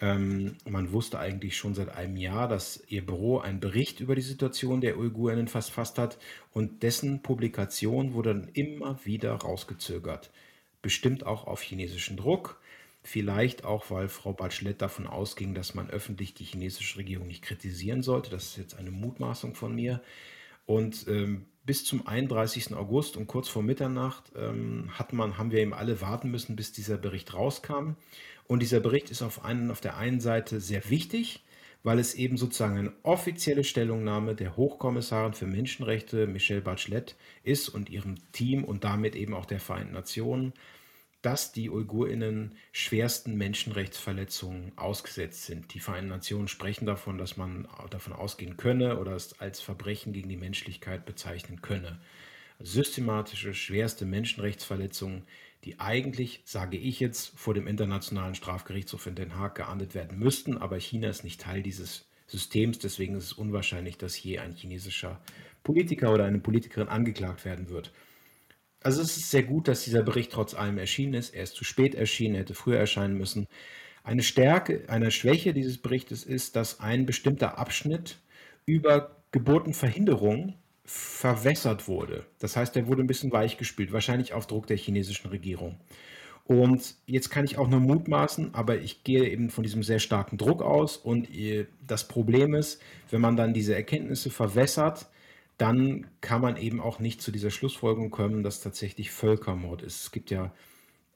[0.00, 4.22] Ähm, man wusste eigentlich schon seit einem Jahr, dass ihr Büro einen Bericht über die
[4.22, 6.18] Situation der Uigurinnen verfasst hat
[6.52, 10.30] und dessen Publikation wurde dann immer wieder rausgezögert.
[10.82, 12.60] Bestimmt auch auf chinesischen Druck.
[13.02, 18.02] Vielleicht auch, weil Frau Bachelet davon ausging, dass man öffentlich die chinesische Regierung nicht kritisieren
[18.02, 18.30] sollte.
[18.30, 20.02] Das ist jetzt eine Mutmaßung von mir.
[20.68, 22.74] Und ähm, bis zum 31.
[22.74, 26.72] August und kurz vor Mitternacht ähm, hat man, haben wir eben alle warten müssen, bis
[26.72, 27.92] dieser Bericht rauskam.
[28.46, 31.42] Und dieser Bericht ist auf, einen, auf der einen Seite sehr wichtig,
[31.84, 37.88] weil es eben sozusagen eine offizielle Stellungnahme der Hochkommissarin für Menschenrechte Michelle Bachelet ist und
[37.88, 40.52] ihrem Team und damit eben auch der Vereinten Nationen
[41.22, 45.74] dass die Uigurinnen schwersten Menschenrechtsverletzungen ausgesetzt sind.
[45.74, 50.28] Die Vereinten Nationen sprechen davon, dass man davon ausgehen könne oder es als Verbrechen gegen
[50.28, 51.98] die Menschlichkeit bezeichnen könne.
[52.60, 55.24] Systematische, schwerste Menschenrechtsverletzungen,
[55.64, 60.56] die eigentlich, sage ich jetzt, vor dem Internationalen Strafgerichtshof in Den Haag geahndet werden müssten,
[60.56, 65.20] aber China ist nicht Teil dieses Systems, deswegen ist es unwahrscheinlich, dass je ein chinesischer
[65.64, 67.92] Politiker oder eine Politikerin angeklagt werden wird.
[68.88, 71.34] Also es ist sehr gut, dass dieser Bericht trotz allem erschienen ist.
[71.34, 73.46] Er ist zu spät erschienen, er hätte früher erscheinen müssen.
[74.02, 78.16] Eine Stärke, eine Schwäche dieses Berichtes ist, dass ein bestimmter Abschnitt
[78.64, 80.54] über Geburtenverhinderung
[80.86, 82.24] verwässert wurde.
[82.38, 85.76] Das heißt, er wurde ein bisschen weichgespült, wahrscheinlich auf Druck der chinesischen Regierung.
[86.44, 90.38] Und jetzt kann ich auch nur mutmaßen, aber ich gehe eben von diesem sehr starken
[90.38, 90.96] Druck aus.
[90.96, 91.28] Und
[91.86, 95.10] das Problem ist, wenn man dann diese Erkenntnisse verwässert,
[95.58, 100.02] dann kann man eben auch nicht zu dieser Schlussfolgerung kommen, dass tatsächlich Völkermord ist.
[100.04, 100.52] Es gibt ja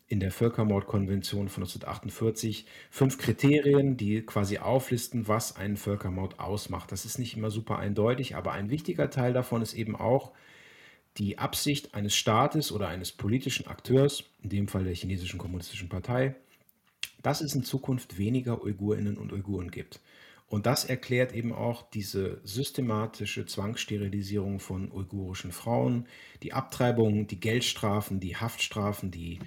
[0.08, 6.92] in der Völkermordkonvention von 1948 fünf Kriterien, die quasi auflisten, was einen Völkermord ausmacht.
[6.92, 10.32] Das ist nicht immer super eindeutig, aber ein wichtiger Teil davon ist eben auch
[11.16, 16.34] die Absicht eines Staates oder eines politischen Akteurs, in dem Fall der chinesischen kommunistischen Partei,
[17.22, 20.00] dass es in Zukunft weniger Uigurinnen und Uiguren gibt.
[20.52, 26.06] Und das erklärt eben auch diese systematische Zwangssterilisierung von uigurischen Frauen,
[26.42, 29.38] die Abtreibung, die Geldstrafen, die Haftstrafen, die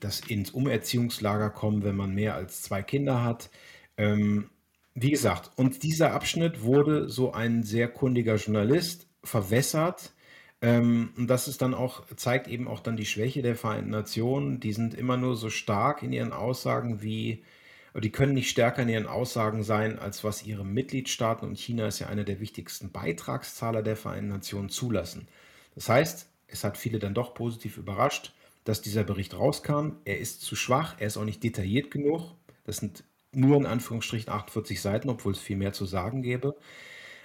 [0.00, 3.50] das ins Umerziehungslager kommen, wenn man mehr als zwei Kinder hat.
[3.98, 4.48] Ähm,
[4.94, 10.14] wie gesagt, und dieser Abschnitt wurde so ein sehr kundiger Journalist verwässert.
[10.62, 14.58] Ähm, und das ist dann auch, zeigt eben auch dann die Schwäche der Vereinten Nationen.
[14.58, 17.44] Die sind immer nur so stark in ihren Aussagen wie
[17.92, 21.86] aber die können nicht stärker in ihren Aussagen sein, als was ihre Mitgliedstaaten, und China
[21.86, 25.28] ist ja einer der wichtigsten Beitragszahler der Vereinten Nationen, zulassen.
[25.74, 28.32] Das heißt, es hat viele dann doch positiv überrascht,
[28.64, 29.92] dass dieser Bericht rauskam.
[30.04, 32.32] Er ist zu schwach, er ist auch nicht detailliert genug.
[32.64, 36.56] Das sind nur in Anführungsstrichen 48 Seiten, obwohl es viel mehr zu sagen gäbe.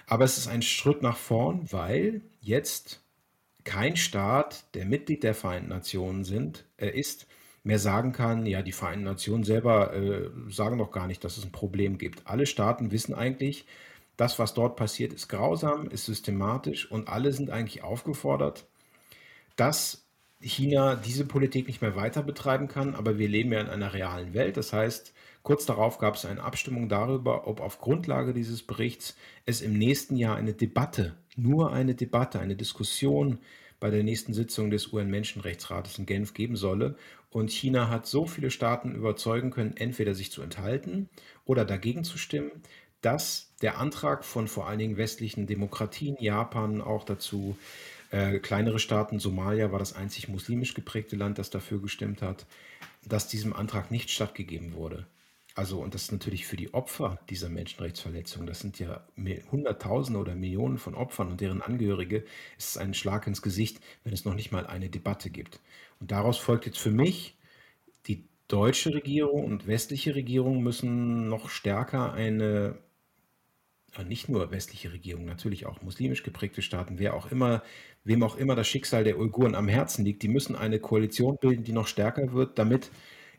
[0.06, 3.00] Aber es ist ein Schritt nach vorn, weil jetzt
[3.64, 7.26] kein Staat, der Mitglied der Vereinten Nationen sind, äh, ist,
[7.66, 11.44] mehr sagen kann, ja, die Vereinten Nationen selber äh, sagen doch gar nicht, dass es
[11.44, 12.22] ein Problem gibt.
[12.24, 13.66] Alle Staaten wissen eigentlich,
[14.16, 18.66] das, was dort passiert, ist grausam, ist systematisch und alle sind eigentlich aufgefordert,
[19.56, 20.06] dass
[20.40, 22.94] China diese Politik nicht mehr weiter betreiben kann.
[22.94, 24.56] Aber wir leben ja in einer realen Welt.
[24.56, 29.60] Das heißt, kurz darauf gab es eine Abstimmung darüber, ob auf Grundlage dieses Berichts es
[29.60, 33.40] im nächsten Jahr eine Debatte, nur eine Debatte, eine Diskussion
[33.80, 36.96] bei der nächsten Sitzung des UN-Menschenrechtsrates in Genf geben solle.
[37.30, 41.08] Und China hat so viele Staaten überzeugen können, entweder sich zu enthalten
[41.44, 42.50] oder dagegen zu stimmen,
[43.02, 47.56] dass der Antrag von vor allen Dingen westlichen Demokratien, Japan auch dazu,
[48.10, 52.46] äh, kleinere Staaten, Somalia war das einzig muslimisch geprägte Land, das dafür gestimmt hat,
[53.04, 55.06] dass diesem Antrag nicht stattgegeben wurde.
[55.56, 59.06] Also, und das ist natürlich für die Opfer dieser Menschenrechtsverletzungen, das sind ja
[59.50, 62.26] Hunderttausende oder Millionen von Opfern und deren Angehörige,
[62.58, 65.60] ist es ein Schlag ins Gesicht, wenn es noch nicht mal eine Debatte gibt.
[65.98, 67.38] Und daraus folgt jetzt für mich,
[68.06, 72.78] die deutsche Regierung und westliche Regierung müssen noch stärker eine,
[74.06, 77.62] nicht nur westliche Regierung, natürlich auch muslimisch geprägte Staaten, wer auch immer,
[78.04, 81.64] wem auch immer das Schicksal der Uiguren am Herzen liegt, die müssen eine Koalition bilden,
[81.64, 82.90] die noch stärker wird, damit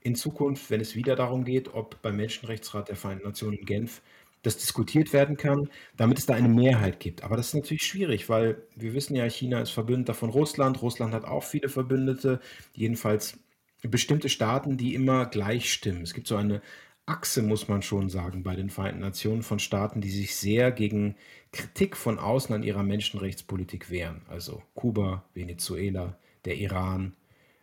[0.07, 4.01] in Zukunft, wenn es wieder darum geht, ob beim Menschenrechtsrat der Vereinten Nationen in Genf
[4.41, 7.23] das diskutiert werden kann, damit es da eine Mehrheit gibt.
[7.23, 10.81] Aber das ist natürlich schwierig, weil wir wissen ja, China ist Verbündeter von Russland.
[10.81, 12.39] Russland hat auch viele Verbündete,
[12.73, 13.37] jedenfalls
[13.81, 16.03] bestimmte Staaten, die immer gleich stimmen.
[16.03, 16.61] Es gibt so eine
[17.05, 21.15] Achse, muss man schon sagen, bei den Vereinten Nationen von Staaten, die sich sehr gegen
[21.51, 24.21] Kritik von außen an ihrer Menschenrechtspolitik wehren.
[24.29, 27.13] Also Kuba, Venezuela, der Iran,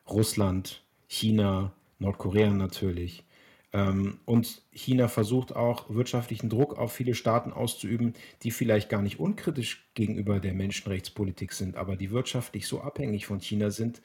[0.09, 1.73] Russland, China,
[2.05, 3.25] Nordkorea natürlich.
[3.73, 9.19] Ähm, und China versucht auch wirtschaftlichen Druck auf viele Staaten auszuüben, die vielleicht gar nicht
[9.19, 14.01] unkritisch gegenüber der Menschenrechtspolitik sind, aber die wirtschaftlich so abhängig von China sind,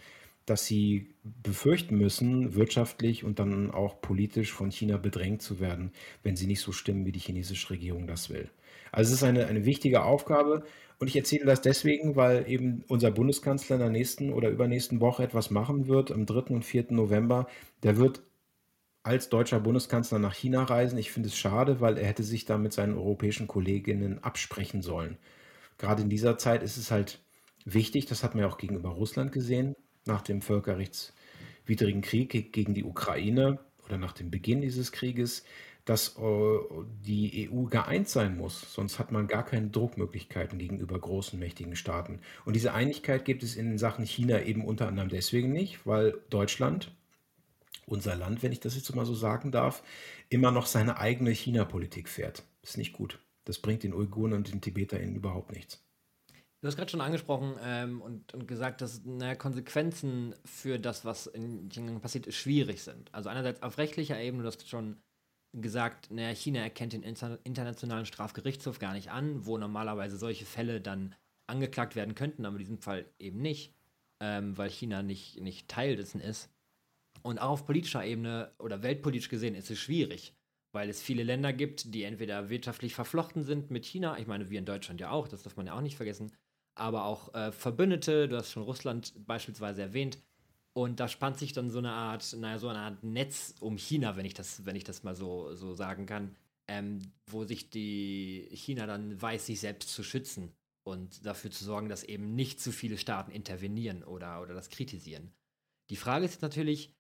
[0.50, 5.92] dass sie befürchten müssen, wirtschaftlich und dann auch politisch von China bedrängt zu werden,
[6.24, 8.50] wenn sie nicht so stimmen, wie die chinesische Regierung das will.
[8.92, 10.64] Also es ist eine, eine wichtige Aufgabe
[11.00, 15.24] und ich erzähle das deswegen, weil eben unser Bundeskanzler in der nächsten oder übernächsten Woche
[15.24, 16.54] etwas machen wird, am 3.
[16.54, 16.88] und 4.
[16.90, 17.48] November.
[17.84, 18.24] Der wird
[19.04, 20.98] als deutscher Bundeskanzler nach China reisen.
[20.98, 25.18] Ich finde es schade, weil er hätte sich da mit seinen europäischen Kolleginnen absprechen sollen.
[25.78, 27.22] Gerade in dieser Zeit ist es halt
[27.64, 29.76] wichtig, das hat man ja auch gegenüber Russland gesehen,
[30.10, 35.46] nach dem völkerrechtswidrigen Krieg gegen die Ukraine oder nach dem Beginn dieses Krieges,
[35.86, 36.58] dass äh,
[37.04, 42.20] die EU geeint sein muss, sonst hat man gar keine Druckmöglichkeiten gegenüber großen, mächtigen Staaten.
[42.46, 46.92] Und diese Einigkeit gibt es in Sachen China eben unter anderem deswegen nicht, weil Deutschland,
[47.88, 49.82] unser Land, wenn ich das jetzt mal so sagen darf,
[50.30, 52.44] immer noch seine eigene China-Politik fährt.
[52.62, 53.18] Ist nicht gut.
[53.46, 55.82] Das bringt den Uiguren und den TibeterInnen überhaupt nichts.
[56.62, 61.28] Du hast gerade schon angesprochen ähm, und, und, gesagt, dass na, Konsequenzen für das, was
[61.28, 63.14] in China passiert, schwierig sind.
[63.14, 64.98] Also einerseits auf rechtlicher Ebene, du hast schon
[65.54, 71.16] gesagt, naja, China erkennt den Internationalen Strafgerichtshof gar nicht an, wo normalerweise solche Fälle dann
[71.48, 73.74] angeklagt werden könnten, aber in diesem Fall eben nicht,
[74.20, 76.50] ähm, weil China nicht, nicht Teil dessen ist.
[77.22, 80.36] Und auch auf politischer Ebene oder weltpolitisch gesehen ist es schwierig,
[80.74, 84.60] weil es viele Länder gibt, die entweder wirtschaftlich verflochten sind mit China, ich meine, wir
[84.60, 86.32] in Deutschland ja auch, das darf man ja auch nicht vergessen,
[86.80, 90.20] aber auch äh, Verbündete, du hast schon Russland beispielsweise erwähnt,
[90.74, 94.16] und da spannt sich dann so eine Art, naja, so eine Art Netz um China,
[94.16, 96.36] wenn ich das, wenn ich das mal so, so sagen kann,
[96.68, 101.90] ähm, wo sich die China dann weiß, sich selbst zu schützen und dafür zu sorgen,
[101.90, 105.32] dass eben nicht zu viele Staaten intervenieren oder, oder das kritisieren.
[105.90, 106.94] Die Frage ist jetzt natürlich,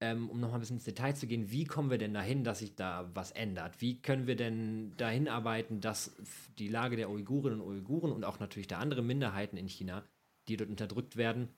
[0.00, 2.58] ähm, um nochmal ein bisschen ins Detail zu gehen, wie kommen wir denn dahin, dass
[2.58, 3.80] sich da was ändert?
[3.80, 6.14] Wie können wir denn dahin arbeiten, dass
[6.58, 10.04] die Lage der Uigurinnen und Uiguren und auch natürlich der anderen Minderheiten in China,
[10.48, 11.48] die dort unterdrückt werden,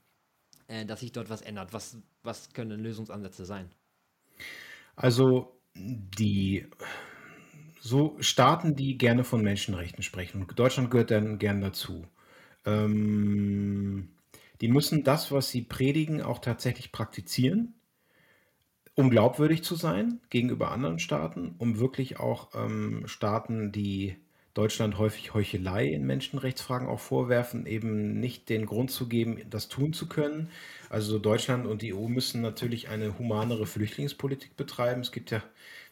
[0.69, 1.73] äh, dass sich dort was ändert?
[1.73, 3.71] Was, was können Lösungsansätze sein?
[4.95, 6.67] Also die
[7.81, 12.07] so Staaten, die gerne von Menschenrechten sprechen, und Deutschland gehört dann gern dazu,
[12.65, 14.11] ähm,
[14.61, 17.75] die müssen das, was sie predigen, auch tatsächlich praktizieren,
[18.99, 24.17] um glaubwürdig zu sein gegenüber anderen Staaten, um wirklich auch ähm, Staaten, die
[24.55, 29.93] Deutschland häufig Heuchelei in Menschenrechtsfragen auch vorwerfen, eben nicht den Grund zu geben, das tun
[29.93, 30.51] zu können.
[30.91, 35.03] Also Deutschland und die EU müssen natürlich eine humanere Flüchtlingspolitik betreiben.
[35.03, 35.45] Es gibt ja,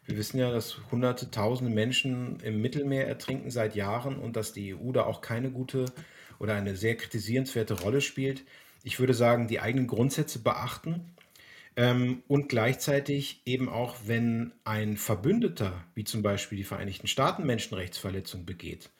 [0.04, 4.74] wir wissen ja, dass hunderte, tausende Menschen im Mittelmeer ertrinken seit Jahren und dass die
[4.74, 5.84] EU da auch keine gute
[6.40, 8.42] oder eine sehr kritisierenswerte Rolle spielt.
[8.82, 11.12] ich würde sagen, die eigenen Grundsätze beachten
[11.76, 18.46] ähm, und gleichzeitig eben auch, wenn ein Verbündeter, wie zum Beispiel die Vereinigten Staaten, Menschenrechtsverletzungen
[18.46, 18.90] begeht,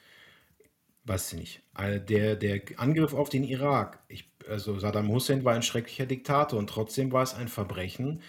[1.05, 1.63] weiß ich nicht,
[2.09, 6.69] der, der Angriff auf den Irak, ich, also Saddam Hussein war ein schrecklicher Diktator und
[6.69, 8.23] trotzdem war es ein Verbrechen,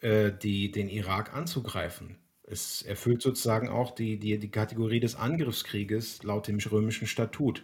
[0.00, 2.16] äh, die, den Irak anzugreifen.
[2.42, 7.62] Es erfüllt sozusagen auch die, die, die Kategorie des Angriffskrieges laut dem römischen Statut.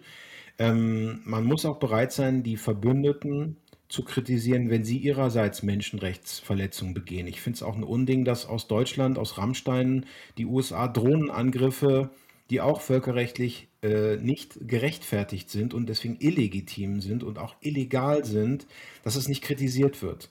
[0.59, 3.57] Ähm, man muss auch bereit sein, die Verbündeten
[3.89, 7.27] zu kritisieren, wenn sie ihrerseits Menschenrechtsverletzungen begehen.
[7.27, 10.05] Ich finde es auch ein Unding, dass aus Deutschland, aus Rammstein,
[10.37, 12.11] die USA Drohnenangriffe,
[12.51, 18.67] die auch völkerrechtlich äh, nicht gerechtfertigt sind und deswegen illegitim sind und auch illegal sind,
[19.05, 20.31] dass es nicht kritisiert wird.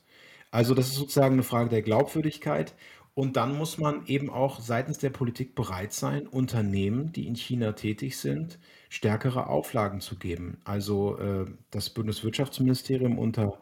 [0.51, 2.73] Also das ist sozusagen eine Frage der Glaubwürdigkeit.
[3.17, 7.71] Und dann muss man eben auch seitens der Politik bereit sein, Unternehmen, die in China
[7.71, 10.59] tätig sind, stärkere Auflagen zu geben.
[10.65, 13.57] Also äh, das Bundeswirtschaftsministerium unter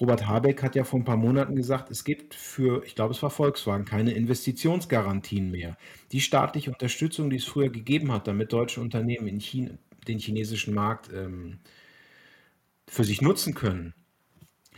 [0.00, 3.22] Robert Habeck hat ja vor ein paar Monaten gesagt, es gibt für, ich glaube, es
[3.22, 5.76] war Volkswagen, keine Investitionsgarantien mehr.
[6.10, 9.70] Die staatliche Unterstützung, die es früher gegeben hat, damit deutsche Unternehmen in China
[10.08, 11.60] den chinesischen Markt ähm,
[12.88, 13.94] für sich nutzen können,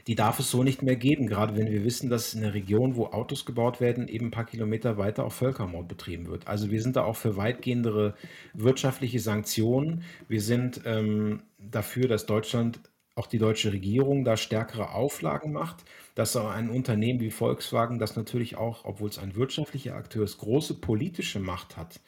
[0.09, 2.97] die darf es so nicht mehr geben, gerade wenn wir wissen, dass in der Region,
[2.97, 6.49] wo Autos gebaut werden, eben ein paar Kilometer weiter auch Völkermord betrieben wird.
[6.49, 8.15] Also wir sind da auch für weitgehendere
[8.55, 10.03] wirtschaftliche Sanktionen.
[10.27, 12.81] Wir sind ähm, dafür, dass Deutschland,
[13.17, 18.17] auch die deutsche Regierung, da stärkere Auflagen macht, dass auch ein Unternehmen wie Volkswagen, das
[18.17, 22.01] natürlich auch, obwohl es ein wirtschaftlicher Akteur ist, große politische Macht hat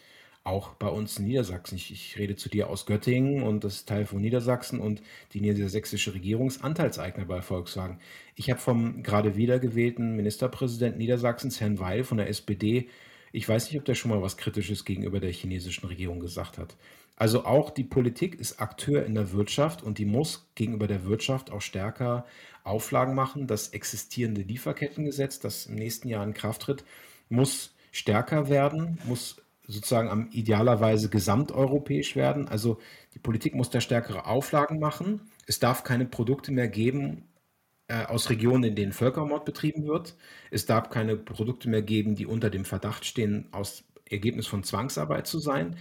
[0.51, 1.77] auch bei uns in Niedersachsen.
[1.77, 5.01] Ich, ich, rede zu dir aus Göttingen und das ist Teil von Niedersachsen und
[5.33, 7.99] die niedersächsische Regierung ist Anteilseigner bei Volkswagen.
[8.35, 12.89] Ich habe vom gerade wiedergewählten Ministerpräsidenten Niedersachsens, Herrn Weil von der SPD,
[13.33, 16.77] ich weiß nicht, ob der schon mal was Kritisches gegenüber der chinesischen Regierung gesagt hat.
[17.15, 21.53] Also auch die Politik ist Akteur in der Wirtschaft und die muss gegenüber der Wirtschaft
[21.53, 22.25] auch stärker
[22.65, 23.47] Auflagen machen.
[23.47, 26.85] Das existierende Lieferkettengesetz, das im nächsten Jahr in Kraft tritt,
[27.29, 29.37] muss stärker werden, muss
[29.71, 32.49] sozusagen am idealerweise gesamteuropäisch werden.
[32.49, 32.79] Also
[33.15, 35.31] die Politik muss da stärkere Auflagen machen.
[35.47, 37.29] Es darf keine Produkte mehr geben
[37.89, 40.17] äh, aus Regionen, in denen Völkermord betrieben wird.
[40.51, 45.27] Es darf keine Produkte mehr geben, die unter dem Verdacht stehen, aus Ergebnis von Zwangsarbeit
[45.27, 45.77] zu sein.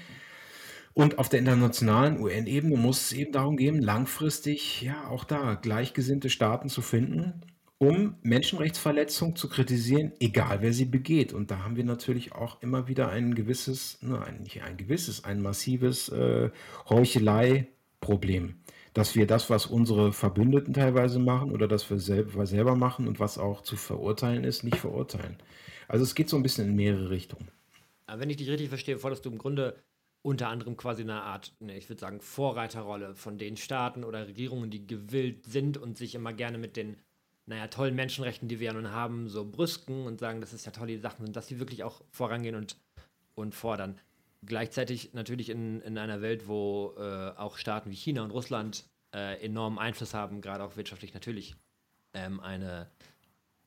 [0.93, 6.29] Und auf der internationalen UN-Ebene muss es eben darum gehen, langfristig ja auch da gleichgesinnte
[6.29, 7.41] Staaten zu finden,
[7.79, 11.33] um Menschenrechtsverletzungen zu kritisieren, egal wer sie begeht.
[11.33, 15.41] Und da haben wir natürlich auch immer wieder ein gewisses, ne, nicht ein gewisses, ein
[15.41, 16.51] massives äh,
[16.89, 18.55] Heuchelei-Problem.
[18.93, 23.19] Dass wir das, was unsere Verbündeten teilweise machen oder das wir selber, selber machen und
[23.19, 25.37] was auch zu verurteilen ist, nicht verurteilen.
[25.87, 27.47] Also es geht so ein bisschen in mehrere Richtungen.
[28.07, 29.81] wenn ich dich richtig verstehe, forderst du im Grunde
[30.21, 34.69] unter anderem quasi eine Art, ne, ich würde sagen, Vorreiterrolle von den Staaten oder Regierungen,
[34.69, 36.97] die gewillt sind und sich immer gerne mit den
[37.49, 40.71] naja, tollen Menschenrechten, die wir ja nun haben, so brüsken und sagen, dass es ja
[40.71, 42.77] tolle Sachen sind, dass sie wirklich auch vorangehen und,
[43.33, 43.99] und fordern.
[44.45, 48.85] Gleichzeitig natürlich in, in einer Welt, wo äh, auch Staaten wie China und Russland
[49.15, 51.55] äh, enormen Einfluss haben, gerade auch wirtschaftlich natürlich,
[52.13, 52.91] ähm, eine,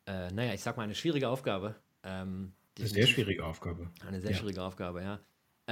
[0.07, 1.75] äh, naja, ich sag mal, eine schwierige Aufgabe.
[2.05, 3.91] Ähm, eine sehr schwierige Aufgabe.
[4.07, 4.37] Eine sehr ja.
[4.37, 5.21] schwierige Aufgabe, ja.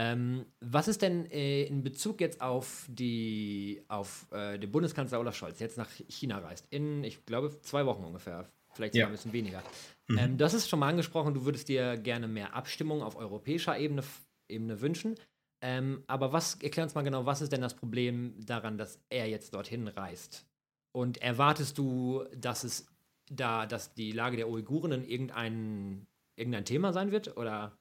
[0.00, 5.36] Ähm, was ist denn äh, in Bezug jetzt auf die auf äh, den Bundeskanzler Olaf
[5.36, 9.10] Scholz, der jetzt nach China reist, in, ich glaube, zwei Wochen ungefähr, vielleicht sogar ja.
[9.10, 9.62] ein bisschen weniger.
[10.08, 10.18] Mhm.
[10.18, 14.02] Ähm, das ist schon mal angesprochen, du würdest dir gerne mehr Abstimmung auf europäischer Ebene,
[14.48, 15.16] Ebene wünschen.
[15.60, 19.28] Ähm, aber was, erklär uns mal genau, was ist denn das Problem daran, dass er
[19.28, 20.46] jetzt dorthin reist?
[20.92, 22.86] Und erwartest du, dass es
[23.30, 27.76] da, dass die Lage der Uiguren in irgendein, irgendein Thema sein wird oder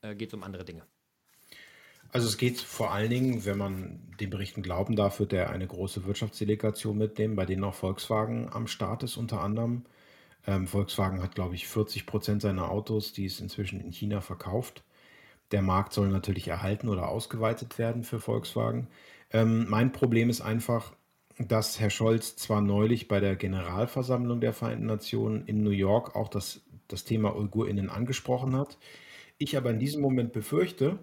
[0.00, 0.82] äh, geht es um andere Dinge?
[2.12, 5.66] Also es geht vor allen Dingen, wenn man den Berichten glauben darf, wird er eine
[5.66, 9.84] große Wirtschaftsdelegation mitnehmen, bei denen auch Volkswagen am Start ist unter anderem.
[10.46, 14.82] Ähm, Volkswagen hat, glaube ich, 40 Prozent seiner Autos, die es inzwischen in China verkauft.
[15.52, 18.88] Der Markt soll natürlich erhalten oder ausgeweitet werden für Volkswagen.
[19.32, 20.92] Ähm, mein Problem ist einfach,
[21.38, 26.28] dass Herr Scholz zwar neulich bei der Generalversammlung der Vereinten Nationen in New York auch
[26.28, 28.78] das, das Thema UigurInnen angesprochen hat.
[29.38, 30.98] Ich aber in diesem Moment befürchte,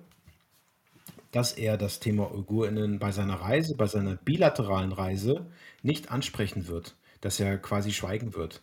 [1.32, 5.46] dass er das Thema UigurInnen bei seiner Reise, bei seiner bilateralen Reise
[5.84, 8.62] nicht ansprechen wird, dass er quasi schweigen wird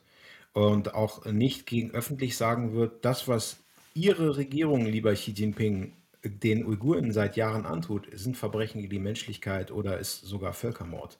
[0.53, 3.59] und auch nicht gegen öffentlich sagen wird, das, was
[3.95, 5.93] Ihre Regierung, lieber Xi Jinping,
[6.25, 11.19] den Uiguren seit Jahren antut, sind Verbrechen gegen die Menschlichkeit oder ist sogar Völkermord.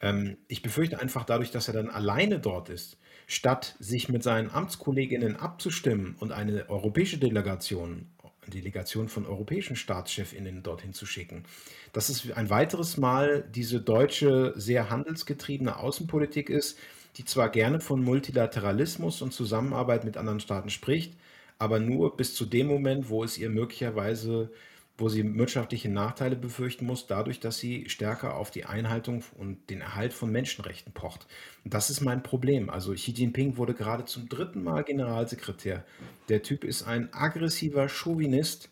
[0.00, 4.50] Ähm, ich befürchte einfach dadurch, dass er dann alleine dort ist, statt sich mit seinen
[4.50, 8.06] Amtskolleginnen abzustimmen und eine europäische Delegation
[8.50, 11.44] Delegation von europäischen Staatschefinnen dorthin zu schicken.
[11.92, 16.78] Dass es ein weiteres Mal diese deutsche, sehr handelsgetriebene Außenpolitik ist,
[17.16, 21.14] die zwar gerne von Multilateralismus und Zusammenarbeit mit anderen Staaten spricht,
[21.58, 24.50] aber nur bis zu dem Moment, wo es ihr möglicherweise
[24.96, 29.80] wo sie wirtschaftliche Nachteile befürchten muss, dadurch, dass sie stärker auf die Einhaltung und den
[29.80, 31.26] Erhalt von Menschenrechten pocht.
[31.64, 32.70] Und das ist mein Problem.
[32.70, 35.84] Also Xi Jinping wurde gerade zum dritten Mal Generalsekretär.
[36.28, 38.70] Der Typ ist ein aggressiver Chauvinist,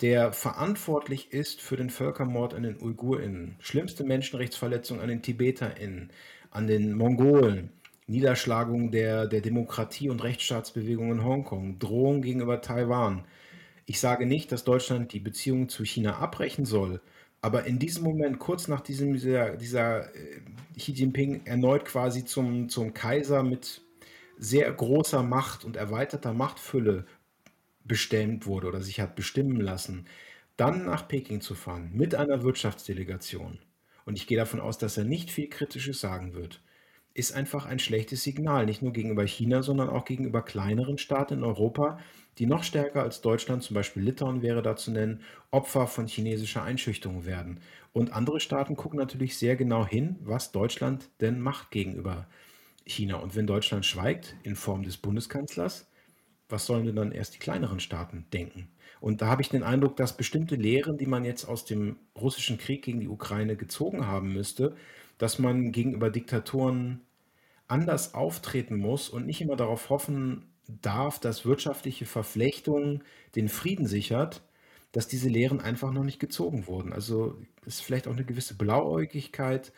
[0.00, 6.10] der verantwortlich ist für den Völkermord an den UigurInnen, schlimmste Menschenrechtsverletzung an den TibeterInnen,
[6.50, 7.72] an den Mongolen,
[8.06, 13.24] Niederschlagung der, der Demokratie und Rechtsstaatsbewegung in Hongkong, Drohung gegenüber Taiwan,
[13.88, 17.00] ich sage nicht, dass Deutschland die Beziehungen zu China abbrechen soll,
[17.40, 20.40] aber in diesem Moment, kurz nach diesem, dieser, dieser äh,
[20.76, 23.80] Xi Jinping erneut quasi zum, zum Kaiser mit
[24.36, 27.06] sehr großer Macht und erweiterter Machtfülle
[27.84, 30.04] bestimmt wurde oder sich hat bestimmen lassen,
[30.58, 33.58] dann nach Peking zu fahren mit einer Wirtschaftsdelegation,
[34.04, 36.60] und ich gehe davon aus, dass er nicht viel Kritisches sagen wird,
[37.14, 41.44] ist einfach ein schlechtes Signal, nicht nur gegenüber China, sondern auch gegenüber kleineren Staaten in
[41.44, 41.98] Europa,
[42.38, 46.62] die noch stärker als Deutschland, zum Beispiel Litauen wäre da zu nennen, Opfer von chinesischer
[46.62, 47.60] Einschüchterung werden.
[47.92, 52.26] Und andere Staaten gucken natürlich sehr genau hin, was Deutschland denn macht gegenüber
[52.84, 53.16] China.
[53.16, 55.88] Und wenn Deutschland schweigt in Form des Bundeskanzlers,
[56.48, 58.68] was sollen denn dann erst die kleineren Staaten denken?
[59.00, 62.58] Und da habe ich den Eindruck, dass bestimmte Lehren, die man jetzt aus dem russischen
[62.58, 64.74] Krieg gegen die Ukraine gezogen haben müsste,
[65.18, 67.02] dass man gegenüber Diktatoren
[67.66, 73.02] anders auftreten muss und nicht immer darauf hoffen darf, dass wirtschaftliche Verflechtung
[73.34, 74.42] den Frieden sichert,
[74.92, 76.92] dass diese Lehren einfach noch nicht gezogen wurden.
[76.92, 79.72] Also ist vielleicht auch eine gewisse Blauäugigkeit.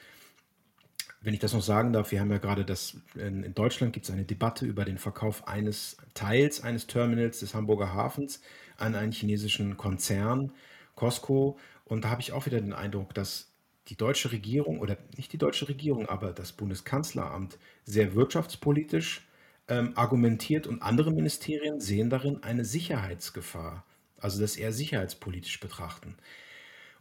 [1.20, 4.12] Wenn ich das noch sagen darf, wir haben ja gerade das, in Deutschland gibt es
[4.12, 8.41] eine Debatte über den Verkauf eines Teils eines Terminals des Hamburger Hafens
[8.76, 10.53] an einen chinesischen Konzern,
[10.95, 11.59] Costco.
[11.84, 13.53] Und da habe ich auch wieder den Eindruck, dass
[13.88, 19.26] die deutsche Regierung oder nicht die deutsche Regierung, aber das Bundeskanzleramt sehr wirtschaftspolitisch
[19.71, 23.87] ähm, argumentiert und andere Ministerien sehen darin eine Sicherheitsgefahr,
[24.18, 26.16] also das eher sicherheitspolitisch betrachten.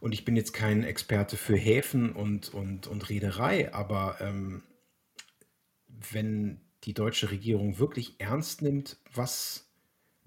[0.00, 4.62] Und ich bin jetzt kein Experte für Häfen und, und, und Reederei, aber ähm,
[5.88, 9.69] wenn die deutsche Regierung wirklich ernst nimmt, was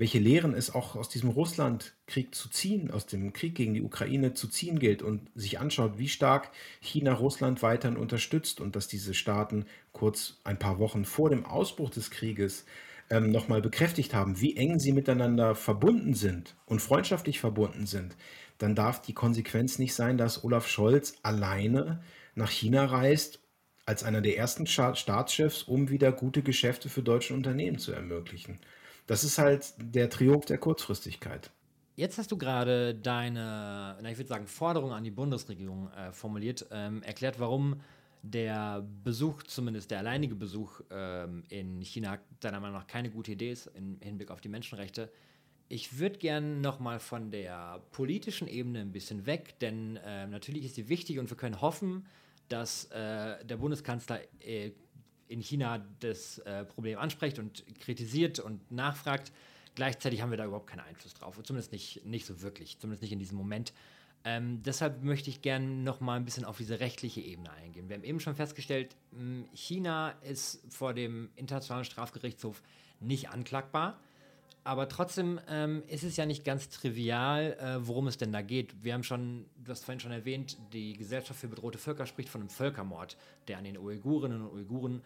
[0.03, 4.33] welche Lehren es auch aus diesem Russlandkrieg zu ziehen, aus dem Krieg gegen die Ukraine
[4.33, 6.51] zu ziehen gilt und sich anschaut, wie stark
[6.81, 11.89] China Russland weiterhin unterstützt und dass diese Staaten kurz ein paar Wochen vor dem Ausbruch
[11.89, 12.65] des Krieges
[13.09, 18.17] ähm, nochmal bekräftigt haben, wie eng sie miteinander verbunden sind und freundschaftlich verbunden sind,
[18.57, 22.03] dann darf die Konsequenz nicht sein, dass Olaf Scholz alleine
[22.35, 23.39] nach China reist
[23.85, 28.59] als einer der ersten Staatschefs, um wieder gute Geschäfte für deutsche Unternehmen zu ermöglichen.
[29.07, 31.51] Das ist halt der Triumph der Kurzfristigkeit.
[31.95, 37.03] Jetzt hast du gerade deine, ich würde sagen, Forderung an die Bundesregierung äh, formuliert, ähm,
[37.03, 37.81] erklärt, warum
[38.23, 43.51] der Besuch, zumindest der alleinige Besuch ähm, in China, deiner Meinung nach keine gute Idee
[43.51, 45.11] ist im Hinblick auf die Menschenrechte.
[45.67, 50.75] Ich würde gerne nochmal von der politischen Ebene ein bisschen weg, denn äh, natürlich ist
[50.75, 52.05] sie wichtig und wir können hoffen,
[52.47, 54.71] dass äh, der Bundeskanzler äh,
[55.33, 59.31] in China das äh, Problem anspricht und kritisiert und nachfragt.
[59.75, 63.11] Gleichzeitig haben wir da überhaupt keinen Einfluss drauf, zumindest nicht, nicht so wirklich, zumindest nicht
[63.11, 63.73] in diesem Moment.
[64.25, 67.89] Ähm, deshalb möchte ich gerne noch mal ein bisschen auf diese rechtliche Ebene eingehen.
[67.89, 72.61] Wir haben eben schon festgestellt, hm, China ist vor dem Internationalen Strafgerichtshof
[72.99, 73.99] nicht anklagbar.
[74.65, 78.81] Aber trotzdem ähm, ist es ja nicht ganz trivial, äh, worum es denn da geht.
[78.81, 82.41] Wir haben schon, du hast vorhin schon erwähnt, die Gesellschaft für bedrohte Völker spricht von
[82.41, 83.17] einem Völkermord,
[83.49, 85.01] der an den Uigurinnen und Uiguren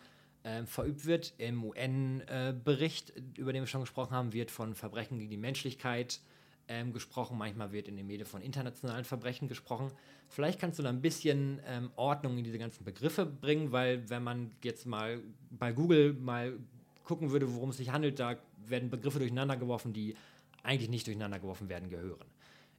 [0.47, 1.33] äh, verübt wird.
[1.37, 6.21] Im UN-Bericht, äh, über den wir schon gesprochen haben, wird von Verbrechen gegen die Menschlichkeit
[6.69, 7.37] ähm, gesprochen.
[7.37, 9.91] Manchmal wird in den Medien von internationalen Verbrechen gesprochen.
[10.29, 14.23] Vielleicht kannst du da ein bisschen ähm, Ordnung in diese ganzen Begriffe bringen, weil wenn
[14.23, 16.57] man jetzt mal bei Google mal
[17.03, 20.15] gucken würde, worum es sich handelt, da werden Begriffe durcheinander geworfen, die
[20.63, 22.25] eigentlich nicht durcheinander geworfen werden gehören.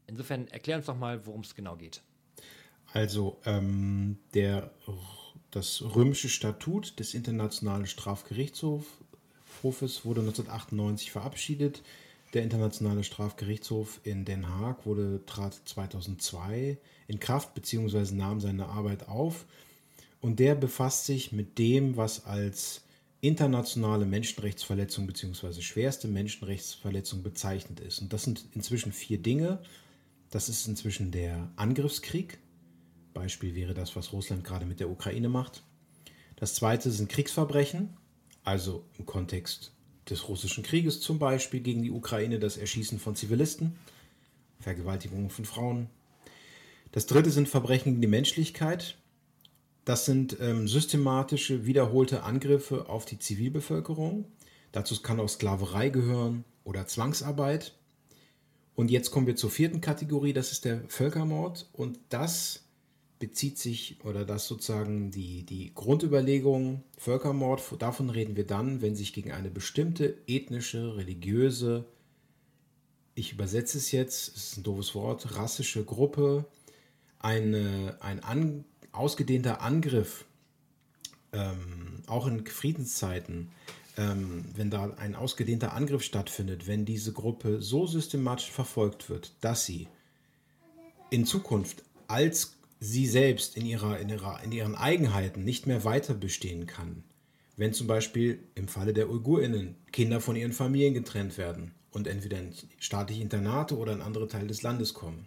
[0.06, 2.02] Insofern erklär uns doch mal, worum es genau geht.
[2.92, 4.70] Also ähm, der
[5.50, 8.84] das römische Statut des Internationalen Strafgerichtshofes
[10.04, 11.82] wurde 1998 verabschiedet.
[12.34, 16.76] Der Internationale Strafgerichtshof in Den Haag wurde, trat 2002
[17.06, 18.14] in Kraft bzw.
[18.14, 19.46] nahm seine Arbeit auf.
[20.20, 22.82] Und der befasst sich mit dem, was als
[23.20, 25.62] internationale Menschenrechtsverletzung bzw.
[25.62, 28.00] schwerste Menschenrechtsverletzung bezeichnet ist.
[28.00, 29.60] Und das sind inzwischen vier Dinge.
[30.30, 32.38] Das ist inzwischen der Angriffskrieg,
[33.18, 35.62] Beispiel wäre das, was Russland gerade mit der Ukraine macht.
[36.36, 37.96] Das zweite sind Kriegsverbrechen,
[38.44, 39.72] also im Kontext
[40.08, 43.76] des russischen Krieges zum Beispiel gegen die Ukraine das Erschießen von Zivilisten.
[44.60, 45.88] Vergewaltigungen von Frauen.
[46.92, 48.96] Das dritte sind Verbrechen gegen die Menschlichkeit.
[49.84, 54.26] Das sind ähm, systematische, wiederholte Angriffe auf die Zivilbevölkerung.
[54.70, 57.74] Dazu kann auch Sklaverei gehören oder Zwangsarbeit.
[58.74, 61.68] Und jetzt kommen wir zur vierten Kategorie, das ist der Völkermord.
[61.72, 62.67] Und das
[63.18, 69.12] bezieht sich, oder das sozusagen die, die Grundüberlegung, Völkermord, davon reden wir dann, wenn sich
[69.12, 71.84] gegen eine bestimmte ethnische, religiöse,
[73.14, 76.44] ich übersetze es jetzt, es ist ein doofes Wort, rassische Gruppe,
[77.18, 80.24] eine, ein an, ausgedehnter Angriff,
[81.32, 83.50] ähm, auch in Friedenszeiten,
[83.96, 89.66] ähm, wenn da ein ausgedehnter Angriff stattfindet, wenn diese Gruppe so systematisch verfolgt wird, dass
[89.66, 89.88] sie
[91.10, 96.14] in Zukunft als sie selbst in, ihrer, in, ihrer, in ihren Eigenheiten nicht mehr weiter
[96.14, 97.04] bestehen kann,
[97.56, 102.38] wenn zum Beispiel im Falle der Uigurinnen Kinder von ihren Familien getrennt werden und entweder
[102.38, 105.26] in staatliche Internate oder in andere Teile des Landes kommen,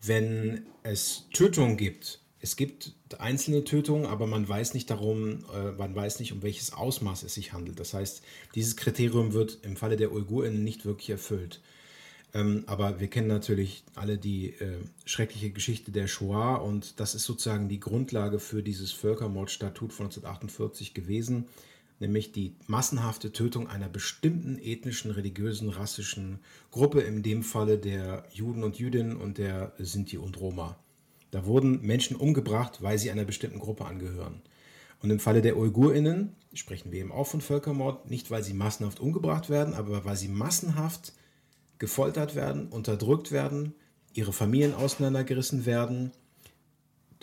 [0.00, 5.94] wenn es Tötungen gibt es gibt einzelne Tötungen, aber man weiß nicht darum, äh, man
[5.94, 7.78] weiß nicht, um welches Ausmaß es sich handelt.
[7.78, 8.20] Das heißt,
[8.56, 11.60] dieses Kriterium wird im Falle der Uiguren nicht wirklich erfüllt.
[12.34, 17.24] Ähm, aber wir kennen natürlich alle die äh, schreckliche Geschichte der Shoah und das ist
[17.24, 21.46] sozusagen die Grundlage für dieses Völkermordstatut von 1948 gewesen,
[22.00, 26.38] nämlich die massenhafte Tötung einer bestimmten ethnischen, religiösen, rassischen
[26.70, 30.78] Gruppe, in dem Falle der Juden und Jüdinnen und der Sinti und Roma.
[31.30, 34.42] Da wurden Menschen umgebracht, weil sie einer bestimmten Gruppe angehören.
[35.02, 39.00] Und im Falle der UigurInnen sprechen wir eben auch von Völkermord, nicht weil sie massenhaft
[39.00, 41.12] umgebracht werden, aber weil sie massenhaft
[41.82, 43.74] gefoltert werden, unterdrückt werden,
[44.14, 46.12] ihre Familien auseinandergerissen werden,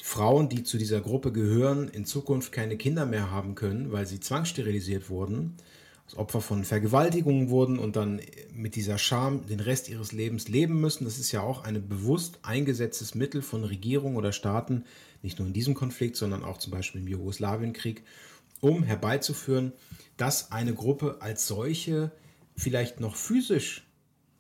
[0.02, 4.20] Frauen, die zu dieser Gruppe gehören, in Zukunft keine Kinder mehr haben können, weil sie
[4.20, 5.56] zwangssterilisiert wurden
[6.16, 8.22] Opfer von Vergewaltigungen wurden und dann
[8.54, 11.06] mit dieser Scham den Rest ihres Lebens leben müssen.
[11.06, 14.86] Das ist ja auch ein bewusst eingesetztes Mittel von Regierungen oder Staaten,
[15.22, 18.04] nicht nur in diesem Konflikt, sondern auch zum Beispiel im Jugoslawienkrieg,
[18.62, 19.74] um herbeizuführen,
[20.18, 22.12] dass eine Gruppe als solche
[22.56, 23.86] vielleicht noch physisch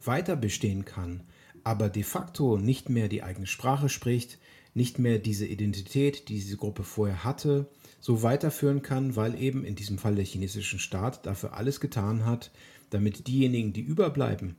[0.03, 1.21] weiter bestehen kann,
[1.63, 4.39] aber de facto nicht mehr die eigene Sprache spricht,
[4.73, 7.67] nicht mehr diese Identität, die diese Gruppe vorher hatte,
[7.99, 12.51] so weiterführen kann, weil eben in diesem Fall der chinesische Staat dafür alles getan hat,
[12.89, 14.55] damit diejenigen, die überbleiben,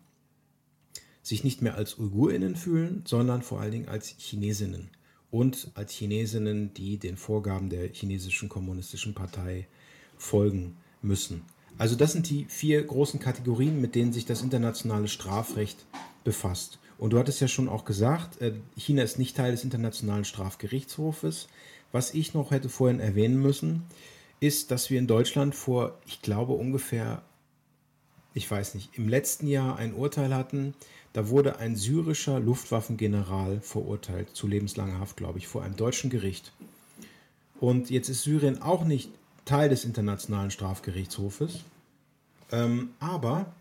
[1.23, 4.91] sich nicht mehr als Uigurinnen fühlen, sondern vor allen Dingen als Chinesinnen
[5.31, 9.67] und als Chinesinnen, die den Vorgaben der chinesischen kommunistischen Partei
[10.17, 11.43] folgen müssen.
[11.79, 15.87] Also das sind die vier großen Kategorien, mit denen sich das internationale Strafrecht
[16.25, 16.79] befasst.
[16.99, 21.49] Und du hattest ja schon auch gesagt, äh, China ist nicht Teil des Internationalen Strafgerichtshofes.
[21.93, 23.85] Was ich noch hätte vorhin erwähnen müssen,
[24.39, 27.23] ist, dass wir in Deutschland vor, ich glaube ungefähr,
[28.35, 30.75] ich weiß nicht, im letzten Jahr ein Urteil hatten.
[31.13, 36.53] Da wurde ein syrischer Luftwaffengeneral verurteilt zu lebenslanger Haft, glaube ich, vor einem deutschen Gericht.
[37.59, 39.11] Und jetzt ist Syrien auch nicht
[39.45, 41.61] Teil des Internationalen Strafgerichtshofes.
[42.53, 43.53] Ähm, aber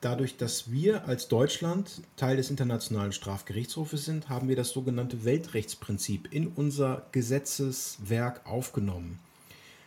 [0.00, 6.32] dadurch, dass wir als Deutschland Teil des Internationalen Strafgerichtshofes sind, haben wir das sogenannte Weltrechtsprinzip
[6.32, 9.18] in unser Gesetzeswerk aufgenommen.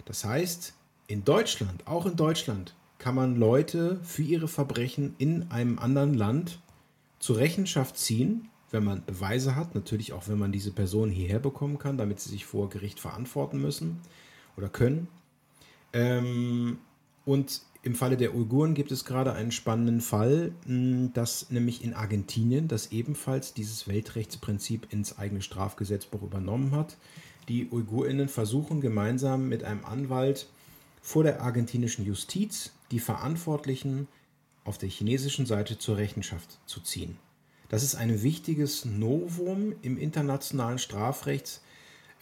[0.06, 0.74] Das heißt,
[1.08, 6.60] in Deutschland, auch in Deutschland, kann man Leute für ihre Verbrechen in einem anderen Land
[7.20, 11.78] zur Rechenschaft ziehen, wenn man Beweise hat, natürlich auch wenn man diese Person hierher bekommen
[11.78, 14.02] kann, damit sie sich vor Gericht verantworten müssen
[14.58, 15.08] oder können.
[15.94, 16.80] Ähm,
[17.26, 20.54] und im Falle der Uiguren gibt es gerade einen spannenden Fall,
[21.14, 26.98] dass nämlich in Argentinien das ebenfalls dieses Weltrechtsprinzip ins eigene Strafgesetzbuch übernommen hat.
[27.48, 30.48] Die Uigurinnen versuchen gemeinsam mit einem Anwalt
[31.04, 34.08] vor der argentinischen Justiz die Verantwortlichen
[34.64, 37.18] auf der chinesischen Seite zur Rechenschaft zu ziehen.
[37.70, 41.62] Das ist ein wichtiges Novum im internationalen Strafrecht,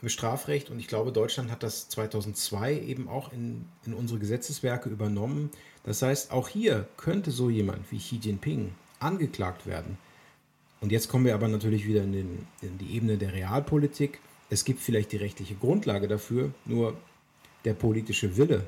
[0.04, 4.90] im Strafrecht und ich glaube, Deutschland hat das 2002 eben auch in, in unsere Gesetzeswerke
[4.90, 5.50] übernommen.
[5.86, 9.98] Das heißt, auch hier könnte so jemand wie Xi Jinping angeklagt werden.
[10.82, 14.20] Und jetzt kommen wir aber natürlich wieder in, den, in die Ebene der Realpolitik.
[14.50, 16.98] Es gibt vielleicht die rechtliche Grundlage dafür, nur
[17.64, 18.66] der politische Wille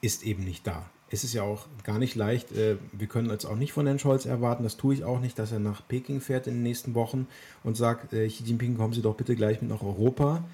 [0.00, 2.52] ist eben nicht da es ist ja auch gar nicht leicht.
[2.52, 5.38] Äh, wir können jetzt auch nicht von Herrn Scholz erwarten, das tue ich auch nicht,
[5.38, 7.26] dass er nach Peking fährt in den nächsten Wochen
[7.62, 10.44] und sagt, äh, Xi Jinping, kommen Sie doch bitte gleich mit nach Europa.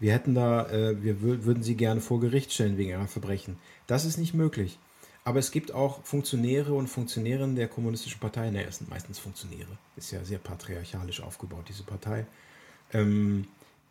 [0.00, 3.56] Wir hätten da, äh, wir würden Sie gerne vor Gericht stellen wegen Ihrer Verbrechen.
[3.86, 4.78] Das ist nicht möglich.
[5.24, 9.78] Aber es gibt auch Funktionäre und Funktionärinnen der Kommunistischen Partei, naja, es sind meistens Funktionäre,
[9.96, 12.26] ist ja sehr patriarchalisch aufgebaut, diese Partei,
[12.92, 13.46] ähm,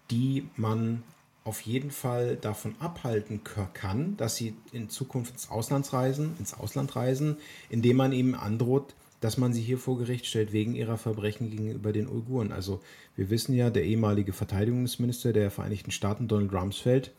[0.10, 1.04] die man
[1.48, 3.42] auf jeden Fall davon abhalten
[3.74, 7.38] kann, dass sie in Zukunft ins Ausland reisen, ins Ausland reisen,
[7.70, 11.94] indem man ihm androht, dass man sie hier vor Gericht stellt wegen ihrer Verbrechen gegenüber
[11.94, 12.52] den Uiguren.
[12.52, 12.82] Also
[13.16, 17.14] wir wissen ja, der ehemalige Verteidigungsminister der Vereinigten Staaten, Donald Rumsfeld,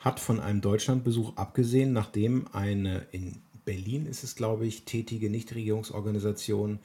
[0.00, 6.80] hat von einem Deutschlandbesuch abgesehen, nachdem eine in Berlin ist es, glaube ich, tätige Nichtregierungsorganisation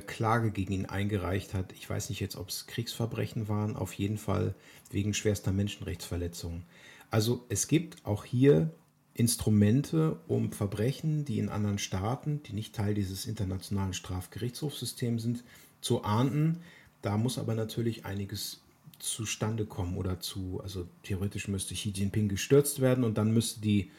[0.00, 1.72] Klage gegen ihn eingereicht hat.
[1.72, 4.54] Ich weiß nicht jetzt, ob es Kriegsverbrechen waren, auf jeden Fall
[4.90, 6.64] wegen schwerster Menschenrechtsverletzungen.
[7.10, 8.70] Also es gibt auch hier
[9.14, 15.44] Instrumente, um Verbrechen, die in anderen Staaten, die nicht Teil dieses internationalen Strafgerichtshofssystems sind,
[15.80, 16.60] zu ahnden.
[17.00, 18.60] Da muss aber natürlich einiges
[18.98, 23.90] zustande kommen oder zu, also theoretisch müsste Xi Jinping gestürzt werden und dann müsste die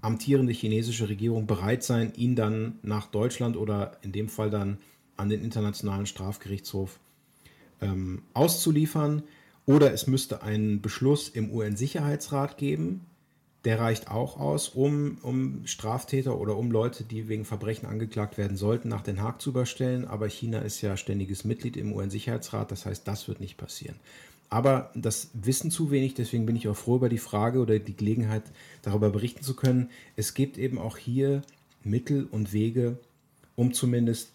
[0.00, 4.78] amtierende chinesische Regierung bereit sein, ihn dann nach Deutschland oder in dem Fall dann
[5.16, 6.98] an den Internationalen Strafgerichtshof
[7.80, 9.22] ähm, auszuliefern.
[9.66, 13.06] Oder es müsste einen Beschluss im UN-Sicherheitsrat geben,
[13.64, 18.58] der reicht auch aus, um, um Straftäter oder um Leute, die wegen Verbrechen angeklagt werden
[18.58, 20.04] sollten, nach Den Haag zu überstellen.
[20.04, 23.96] Aber China ist ja ständiges Mitglied im UN-Sicherheitsrat, das heißt, das wird nicht passieren.
[24.50, 27.96] Aber das wissen zu wenig, deswegen bin ich auch froh über die Frage oder die
[27.96, 28.42] Gelegenheit,
[28.82, 29.88] darüber berichten zu können.
[30.14, 31.42] Es gibt eben auch hier
[31.82, 32.98] Mittel und Wege,
[33.56, 34.33] um zumindest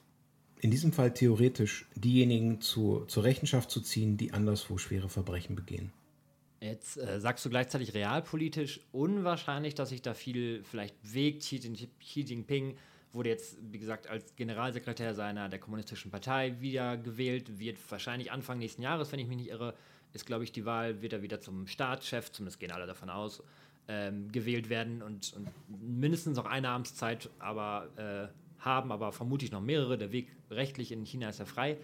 [0.61, 5.91] in diesem Fall theoretisch diejenigen zu, zur Rechenschaft zu ziehen, die anderswo schwere Verbrechen begehen.
[6.61, 11.43] Jetzt äh, sagst du gleichzeitig realpolitisch unwahrscheinlich, dass sich da viel vielleicht bewegt.
[11.43, 12.75] Xi, Jinping
[13.13, 18.81] wurde jetzt, wie gesagt, als Generalsekretär seiner der Kommunistischen Partei wiedergewählt, wird wahrscheinlich Anfang nächsten
[18.81, 19.73] Jahres, wenn ich mich nicht irre,
[20.13, 23.41] ist, glaube ich, die Wahl, wird er wieder zum Staatschef, zumindest gehen alle davon aus,
[23.87, 25.47] ähm, gewählt werden und, und,
[25.81, 29.97] mindestens noch eine Amtszeit aber äh, haben, aber vermutlich noch mehrere.
[29.97, 31.77] Der Weg rechtlich in China ist ja frei.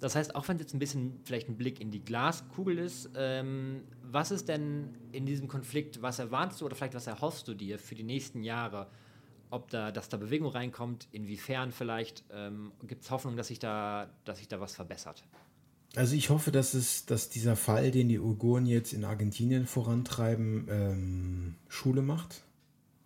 [0.00, 3.10] Das heißt, auch wenn es jetzt ein bisschen vielleicht ein Blick in die Glaskugel ist,
[3.14, 7.54] ähm, was ist denn in diesem Konflikt, was erwartest du oder vielleicht was erhoffst du
[7.54, 8.88] dir für die nächsten Jahre?
[9.50, 14.10] Ob da, dass da Bewegung reinkommt, inwiefern vielleicht ähm, gibt es Hoffnung, dass sich da,
[14.24, 15.22] dass sich da was verbessert?
[15.94, 20.66] Also ich hoffe, dass es, dass dieser Fall, den die Uiguren jetzt in Argentinien vorantreiben,
[20.68, 22.42] ähm, Schule macht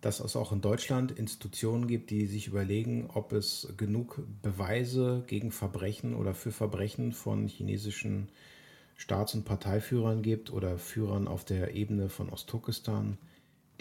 [0.01, 5.51] dass es auch in Deutschland Institutionen gibt, die sich überlegen, ob es genug Beweise gegen
[5.51, 8.29] Verbrechen oder für Verbrechen von chinesischen
[8.95, 13.17] Staats- und Parteiführern gibt oder Führern auf der Ebene von Ostturkestan,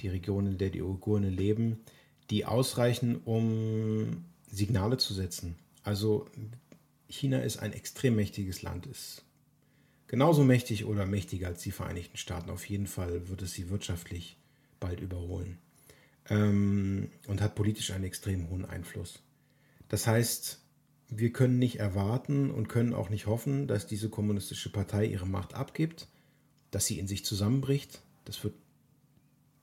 [0.01, 1.81] die Region, in der die Uiguren leben,
[2.31, 5.57] die ausreichen, um Signale zu setzen.
[5.83, 6.27] Also
[7.09, 9.23] China ist ein extrem mächtiges Land, ist
[10.07, 12.51] genauso mächtig oder mächtiger als die Vereinigten Staaten.
[12.51, 14.37] Auf jeden Fall wird es sie wirtschaftlich
[14.81, 15.59] bald überholen
[16.29, 19.23] ähm, und hat politisch einen extrem hohen Einfluss.
[19.89, 20.61] Das heißt,
[21.09, 25.55] wir können nicht erwarten und können auch nicht hoffen, dass diese kommunistische Partei ihre Macht
[25.55, 26.09] abgibt,
[26.71, 28.01] dass sie in sich zusammenbricht.
[28.25, 28.55] Das wird,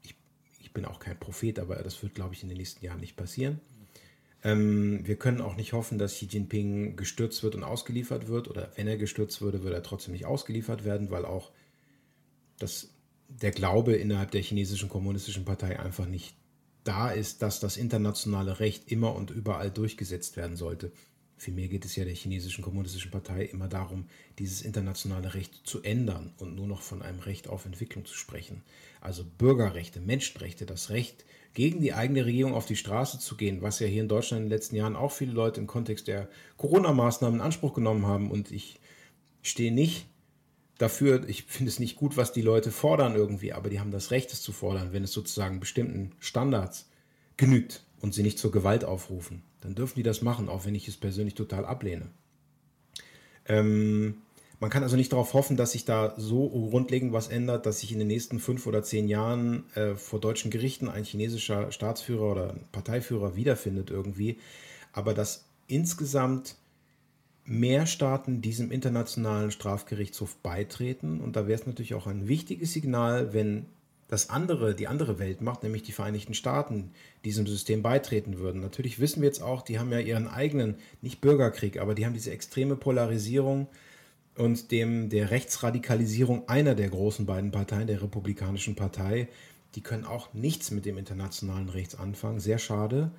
[0.03, 0.15] ich,
[0.59, 3.17] ich bin auch kein Prophet, aber das wird, glaube ich, in den nächsten Jahren nicht
[3.17, 3.59] passieren.
[4.43, 8.49] Ähm, wir können auch nicht hoffen, dass Xi Jinping gestürzt wird und ausgeliefert wird.
[8.49, 11.51] Oder wenn er gestürzt würde, würde er trotzdem nicht ausgeliefert werden, weil auch
[12.57, 12.89] das,
[13.27, 16.35] der Glaube innerhalb der chinesischen kommunistischen Partei einfach nicht
[16.83, 20.91] da ist, dass das internationale Recht immer und überall durchgesetzt werden sollte.
[21.37, 24.05] Vielmehr geht es ja der chinesischen kommunistischen Partei immer darum,
[24.39, 28.63] dieses internationale Recht zu ändern und nur noch von einem Recht auf Entwicklung zu sprechen.
[29.01, 33.79] Also Bürgerrechte, Menschenrechte, das Recht, gegen die eigene Regierung auf die Straße zu gehen, was
[33.79, 37.39] ja hier in Deutschland in den letzten Jahren auch viele Leute im Kontext der Corona-Maßnahmen
[37.39, 38.31] in Anspruch genommen haben.
[38.31, 38.79] Und ich
[39.41, 40.07] stehe nicht
[40.83, 44.11] dafür, ich finde es nicht gut, was die Leute fordern irgendwie, aber die haben das
[44.11, 46.89] Recht, es zu fordern, wenn es sozusagen bestimmten Standards
[47.37, 49.43] genügt und sie nicht zur Gewalt aufrufen.
[49.61, 52.09] Dann dürfen die das machen, auch wenn ich es persönlich total ablehne.
[53.47, 54.17] Ähm,
[54.59, 57.91] man kann also nicht darauf hoffen, dass sich da so grundlegend was ändert, dass sich
[57.91, 62.55] in den nächsten fünf oder zehn Jahren äh, vor deutschen Gerichten ein chinesischer Staatsführer oder
[62.71, 64.37] Parteiführer wiederfindet irgendwie.
[64.91, 66.55] Aber dass insgesamt
[67.45, 71.19] mehr Staaten diesem internationalen Strafgerichtshof beitreten.
[71.19, 73.65] Und da wäre es natürlich auch ein wichtiges Signal, wenn
[74.07, 76.91] das andere, die andere Welt macht, nämlich die Vereinigten Staaten,
[77.25, 78.61] diesem System beitreten würden.
[78.61, 82.13] Natürlich wissen wir jetzt auch, die haben ja ihren eigenen, nicht Bürgerkrieg, aber die haben
[82.13, 83.67] diese extreme Polarisierung
[84.37, 89.27] und dem der Rechtsradikalisierung einer der großen beiden Parteien, der Republikanischen Partei.
[89.75, 92.39] Die können auch nichts mit dem internationalen Rechts anfangen.
[92.39, 93.11] Sehr schade.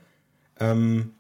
[0.61, 1.13] Ähm,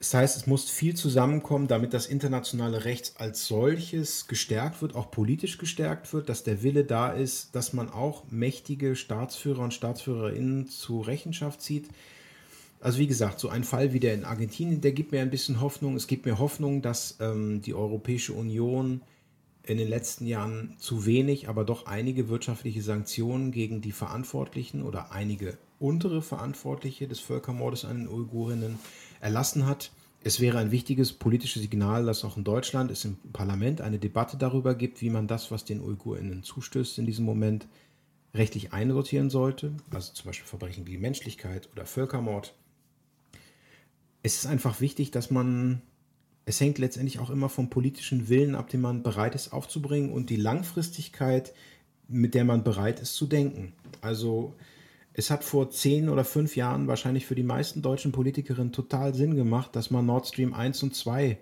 [0.00, 5.10] das heißt, es muss viel zusammenkommen, damit das internationale Recht als solches gestärkt wird, auch
[5.10, 10.68] politisch gestärkt wird, dass der Wille da ist, dass man auch mächtige Staatsführer und Staatsführerinnen
[10.68, 11.88] zur Rechenschaft zieht.
[12.80, 15.60] Also wie gesagt, so ein Fall wie der in Argentinien, der gibt mir ein bisschen
[15.60, 15.96] Hoffnung.
[15.96, 19.02] Es gibt mir Hoffnung, dass ähm, die Europäische Union
[19.64, 25.12] in den letzten Jahren zu wenig, aber doch einige wirtschaftliche Sanktionen gegen die Verantwortlichen oder
[25.12, 28.78] einige untere Verantwortliche des Völkermordes an den Uigurinnen
[29.20, 29.92] erlassen hat.
[30.22, 34.36] Es wäre ein wichtiges politisches Signal, dass auch in Deutschland es im Parlament eine Debatte
[34.36, 37.66] darüber gibt, wie man das, was den UigurInnen zustößt in diesem Moment,
[38.34, 39.72] rechtlich einsortieren sollte.
[39.90, 42.54] Also zum Beispiel Verbrechen gegen Menschlichkeit oder Völkermord.
[44.22, 45.82] Es ist einfach wichtig, dass man
[46.50, 50.30] es hängt letztendlich auch immer vom politischen Willen ab, den man bereit ist aufzubringen und
[50.30, 51.52] die Langfristigkeit,
[52.08, 53.72] mit der man bereit ist zu denken.
[54.00, 54.54] Also
[55.12, 59.34] es hat vor zehn oder fünf Jahren wahrscheinlich für die meisten deutschen Politikerinnen total Sinn
[59.34, 61.38] gemacht, dass man Nord Stream 1 und 2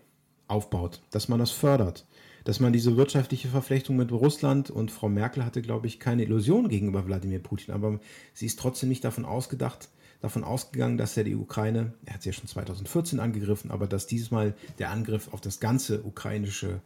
[0.46, 2.06] aufbaut, dass man das fördert,
[2.44, 6.68] dass man diese wirtschaftliche Verflechtung mit Russland und Frau Merkel hatte, glaube ich, keine Illusion
[6.68, 8.00] gegenüber Wladimir Putin, aber
[8.32, 9.90] sie ist trotzdem nicht davon ausgedacht,
[10.20, 14.06] davon ausgegangen, dass er die Ukraine, er hat sie ja schon 2014 angegriffen, aber dass
[14.06, 16.80] diesmal der Angriff auf das ganze ukrainische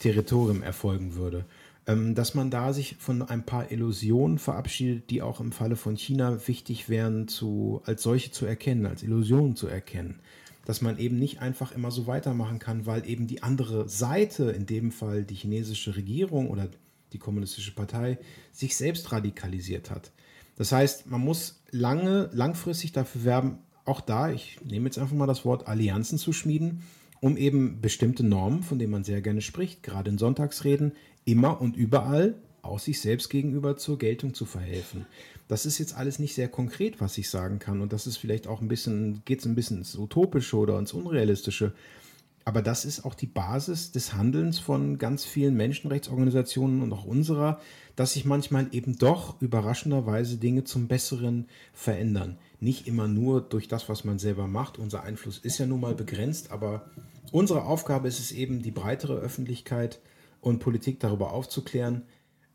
[0.00, 1.44] Territorium erfolgen würde.
[1.86, 5.96] Ähm, dass man da sich von ein paar Illusionen verabschiedet, die auch im Falle von
[5.96, 10.20] China wichtig wären, zu, als solche zu erkennen, als Illusionen zu erkennen.
[10.64, 14.66] Dass man eben nicht einfach immer so weitermachen kann, weil eben die andere Seite, in
[14.66, 16.68] dem Fall die chinesische Regierung oder
[17.12, 18.18] die kommunistische Partei,
[18.52, 20.12] sich selbst radikalisiert hat.
[20.56, 25.26] Das heißt, man muss lange, langfristig dafür werben, auch da, ich nehme jetzt einfach mal
[25.26, 26.82] das Wort Allianzen zu schmieden,
[27.20, 30.92] um eben bestimmte Normen, von denen man sehr gerne spricht, gerade in Sonntagsreden,
[31.24, 35.06] immer und überall auch sich selbst gegenüber zur Geltung zu verhelfen.
[35.48, 37.80] Das ist jetzt alles nicht sehr konkret, was ich sagen kann.
[37.80, 40.92] Und das ist vielleicht auch ein bisschen, geht es ein bisschen ins Utopische oder ins
[40.92, 41.72] Unrealistische.
[42.44, 47.60] Aber das ist auch die Basis des Handelns von ganz vielen Menschenrechtsorganisationen und auch unserer,
[47.94, 52.38] dass sich manchmal eben doch überraschenderweise Dinge zum Besseren verändern.
[52.58, 54.78] Nicht immer nur durch das, was man selber macht.
[54.78, 56.90] Unser Einfluss ist ja nun mal begrenzt, aber
[57.30, 60.00] unsere Aufgabe ist es eben, die breitere Öffentlichkeit
[60.42, 62.02] und Politik darüber aufzuklären,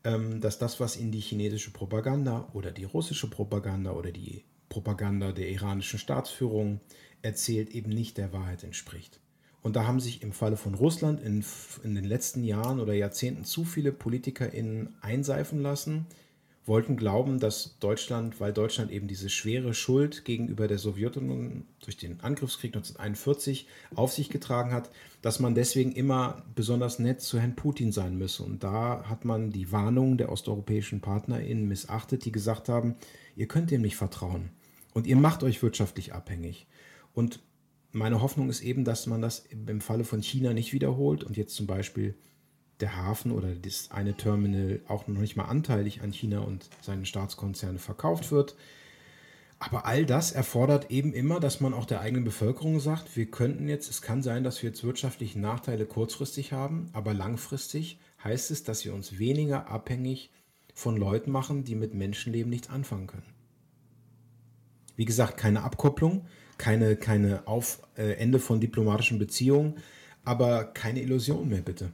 [0.04, 5.32] ähm, dass das, was in die chinesische Propaganda oder die russische Propaganda oder die Propaganda
[5.32, 6.80] der iranischen Staatsführung
[7.22, 9.18] erzählt, eben nicht der Wahrheit entspricht.
[9.62, 11.44] Und da haben sich im Falle von Russland in,
[11.82, 16.06] in den letzten Jahren oder Jahrzehnten zu viele PolitikerInnen einseifen lassen,
[16.68, 22.20] wollten glauben, dass Deutschland, weil Deutschland eben diese schwere Schuld gegenüber der Sowjetunion durch den
[22.20, 24.90] Angriffskrieg 1941 auf sich getragen hat,
[25.22, 28.42] dass man deswegen immer besonders nett zu Herrn Putin sein müsse.
[28.42, 32.96] Und da hat man die Warnungen der osteuropäischen PartnerInnen missachtet, die gesagt haben,
[33.34, 34.50] ihr könnt ihm nicht vertrauen
[34.94, 36.66] und ihr macht euch wirtschaftlich abhängig.
[37.14, 37.40] Und
[37.90, 41.54] meine Hoffnung ist eben, dass man das im Falle von China nicht wiederholt und jetzt
[41.54, 42.14] zum Beispiel
[42.80, 47.06] der Hafen oder das eine Terminal auch noch nicht mal anteilig an China und seine
[47.06, 48.56] Staatskonzerne verkauft wird.
[49.60, 53.68] Aber all das erfordert eben immer, dass man auch der eigenen Bevölkerung sagt, wir könnten
[53.68, 58.62] jetzt, es kann sein, dass wir jetzt wirtschaftliche Nachteile kurzfristig haben, aber langfristig heißt es,
[58.62, 60.30] dass wir uns weniger abhängig
[60.74, 63.26] von Leuten machen, die mit Menschenleben nichts anfangen können.
[64.94, 66.26] Wie gesagt, keine Abkopplung,
[66.56, 69.78] keine, keine Auf, äh, Ende von diplomatischen Beziehungen,
[70.24, 71.92] aber keine Illusion mehr, bitte.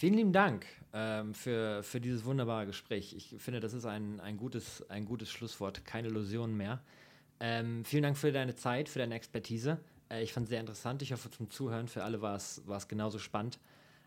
[0.00, 3.14] Vielen lieben Dank ähm, für, für dieses wunderbare Gespräch.
[3.14, 5.84] Ich finde, das ist ein, ein, gutes, ein gutes Schlusswort.
[5.84, 6.80] Keine Illusionen mehr.
[7.38, 9.78] Ähm, vielen Dank für deine Zeit, für deine Expertise.
[10.10, 11.02] Äh, ich fand es sehr interessant.
[11.02, 13.58] Ich hoffe, zum Zuhören für alle war es genauso spannend.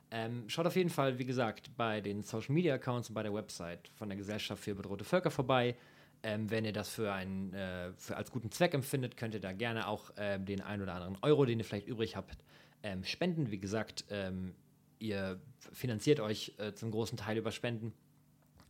[0.09, 3.35] Ähm, schaut auf jeden Fall, wie gesagt, bei den Social Media Accounts und bei der
[3.35, 5.75] Website von der Gesellschaft für bedrohte Völker vorbei.
[6.23, 9.51] Ähm, wenn ihr das für einen, äh, für als guten Zweck empfindet, könnt ihr da
[9.53, 12.39] gerne auch äh, den ein oder anderen Euro, den ihr vielleicht übrig habt,
[12.81, 13.51] ähm, spenden.
[13.51, 14.55] Wie gesagt, ähm,
[15.03, 15.39] ihr
[15.73, 17.93] finanziert euch äh, zum großen Teil über Spenden.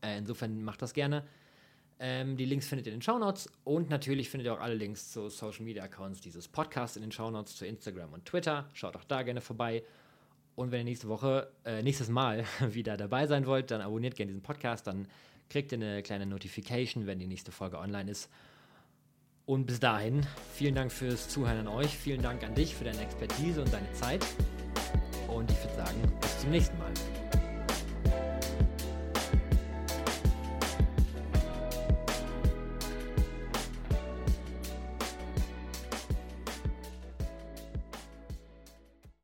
[0.01, 1.23] Äh, insofern macht das gerne.
[1.99, 5.11] Ähm, die Links findet ihr in den Shownotes und natürlich findet ihr auch alle Links
[5.11, 8.67] zu Social Media Accounts dieses Podcasts in den Shownotes zu Instagram und Twitter.
[8.73, 9.83] Schaut auch da gerne vorbei.
[10.55, 14.31] Und wenn ihr nächste Woche, äh, nächstes Mal wieder dabei sein wollt, dann abonniert gerne
[14.31, 14.87] diesen Podcast.
[14.87, 15.07] Dann
[15.49, 18.29] kriegt ihr eine kleine Notification, wenn die nächste Folge online ist.
[19.45, 21.95] Und bis dahin, vielen Dank fürs Zuhören an euch.
[21.95, 24.25] Vielen Dank an dich für deine Expertise und deine Zeit.
[25.33, 26.91] Und ich würde sagen, bis zum nächsten Mal.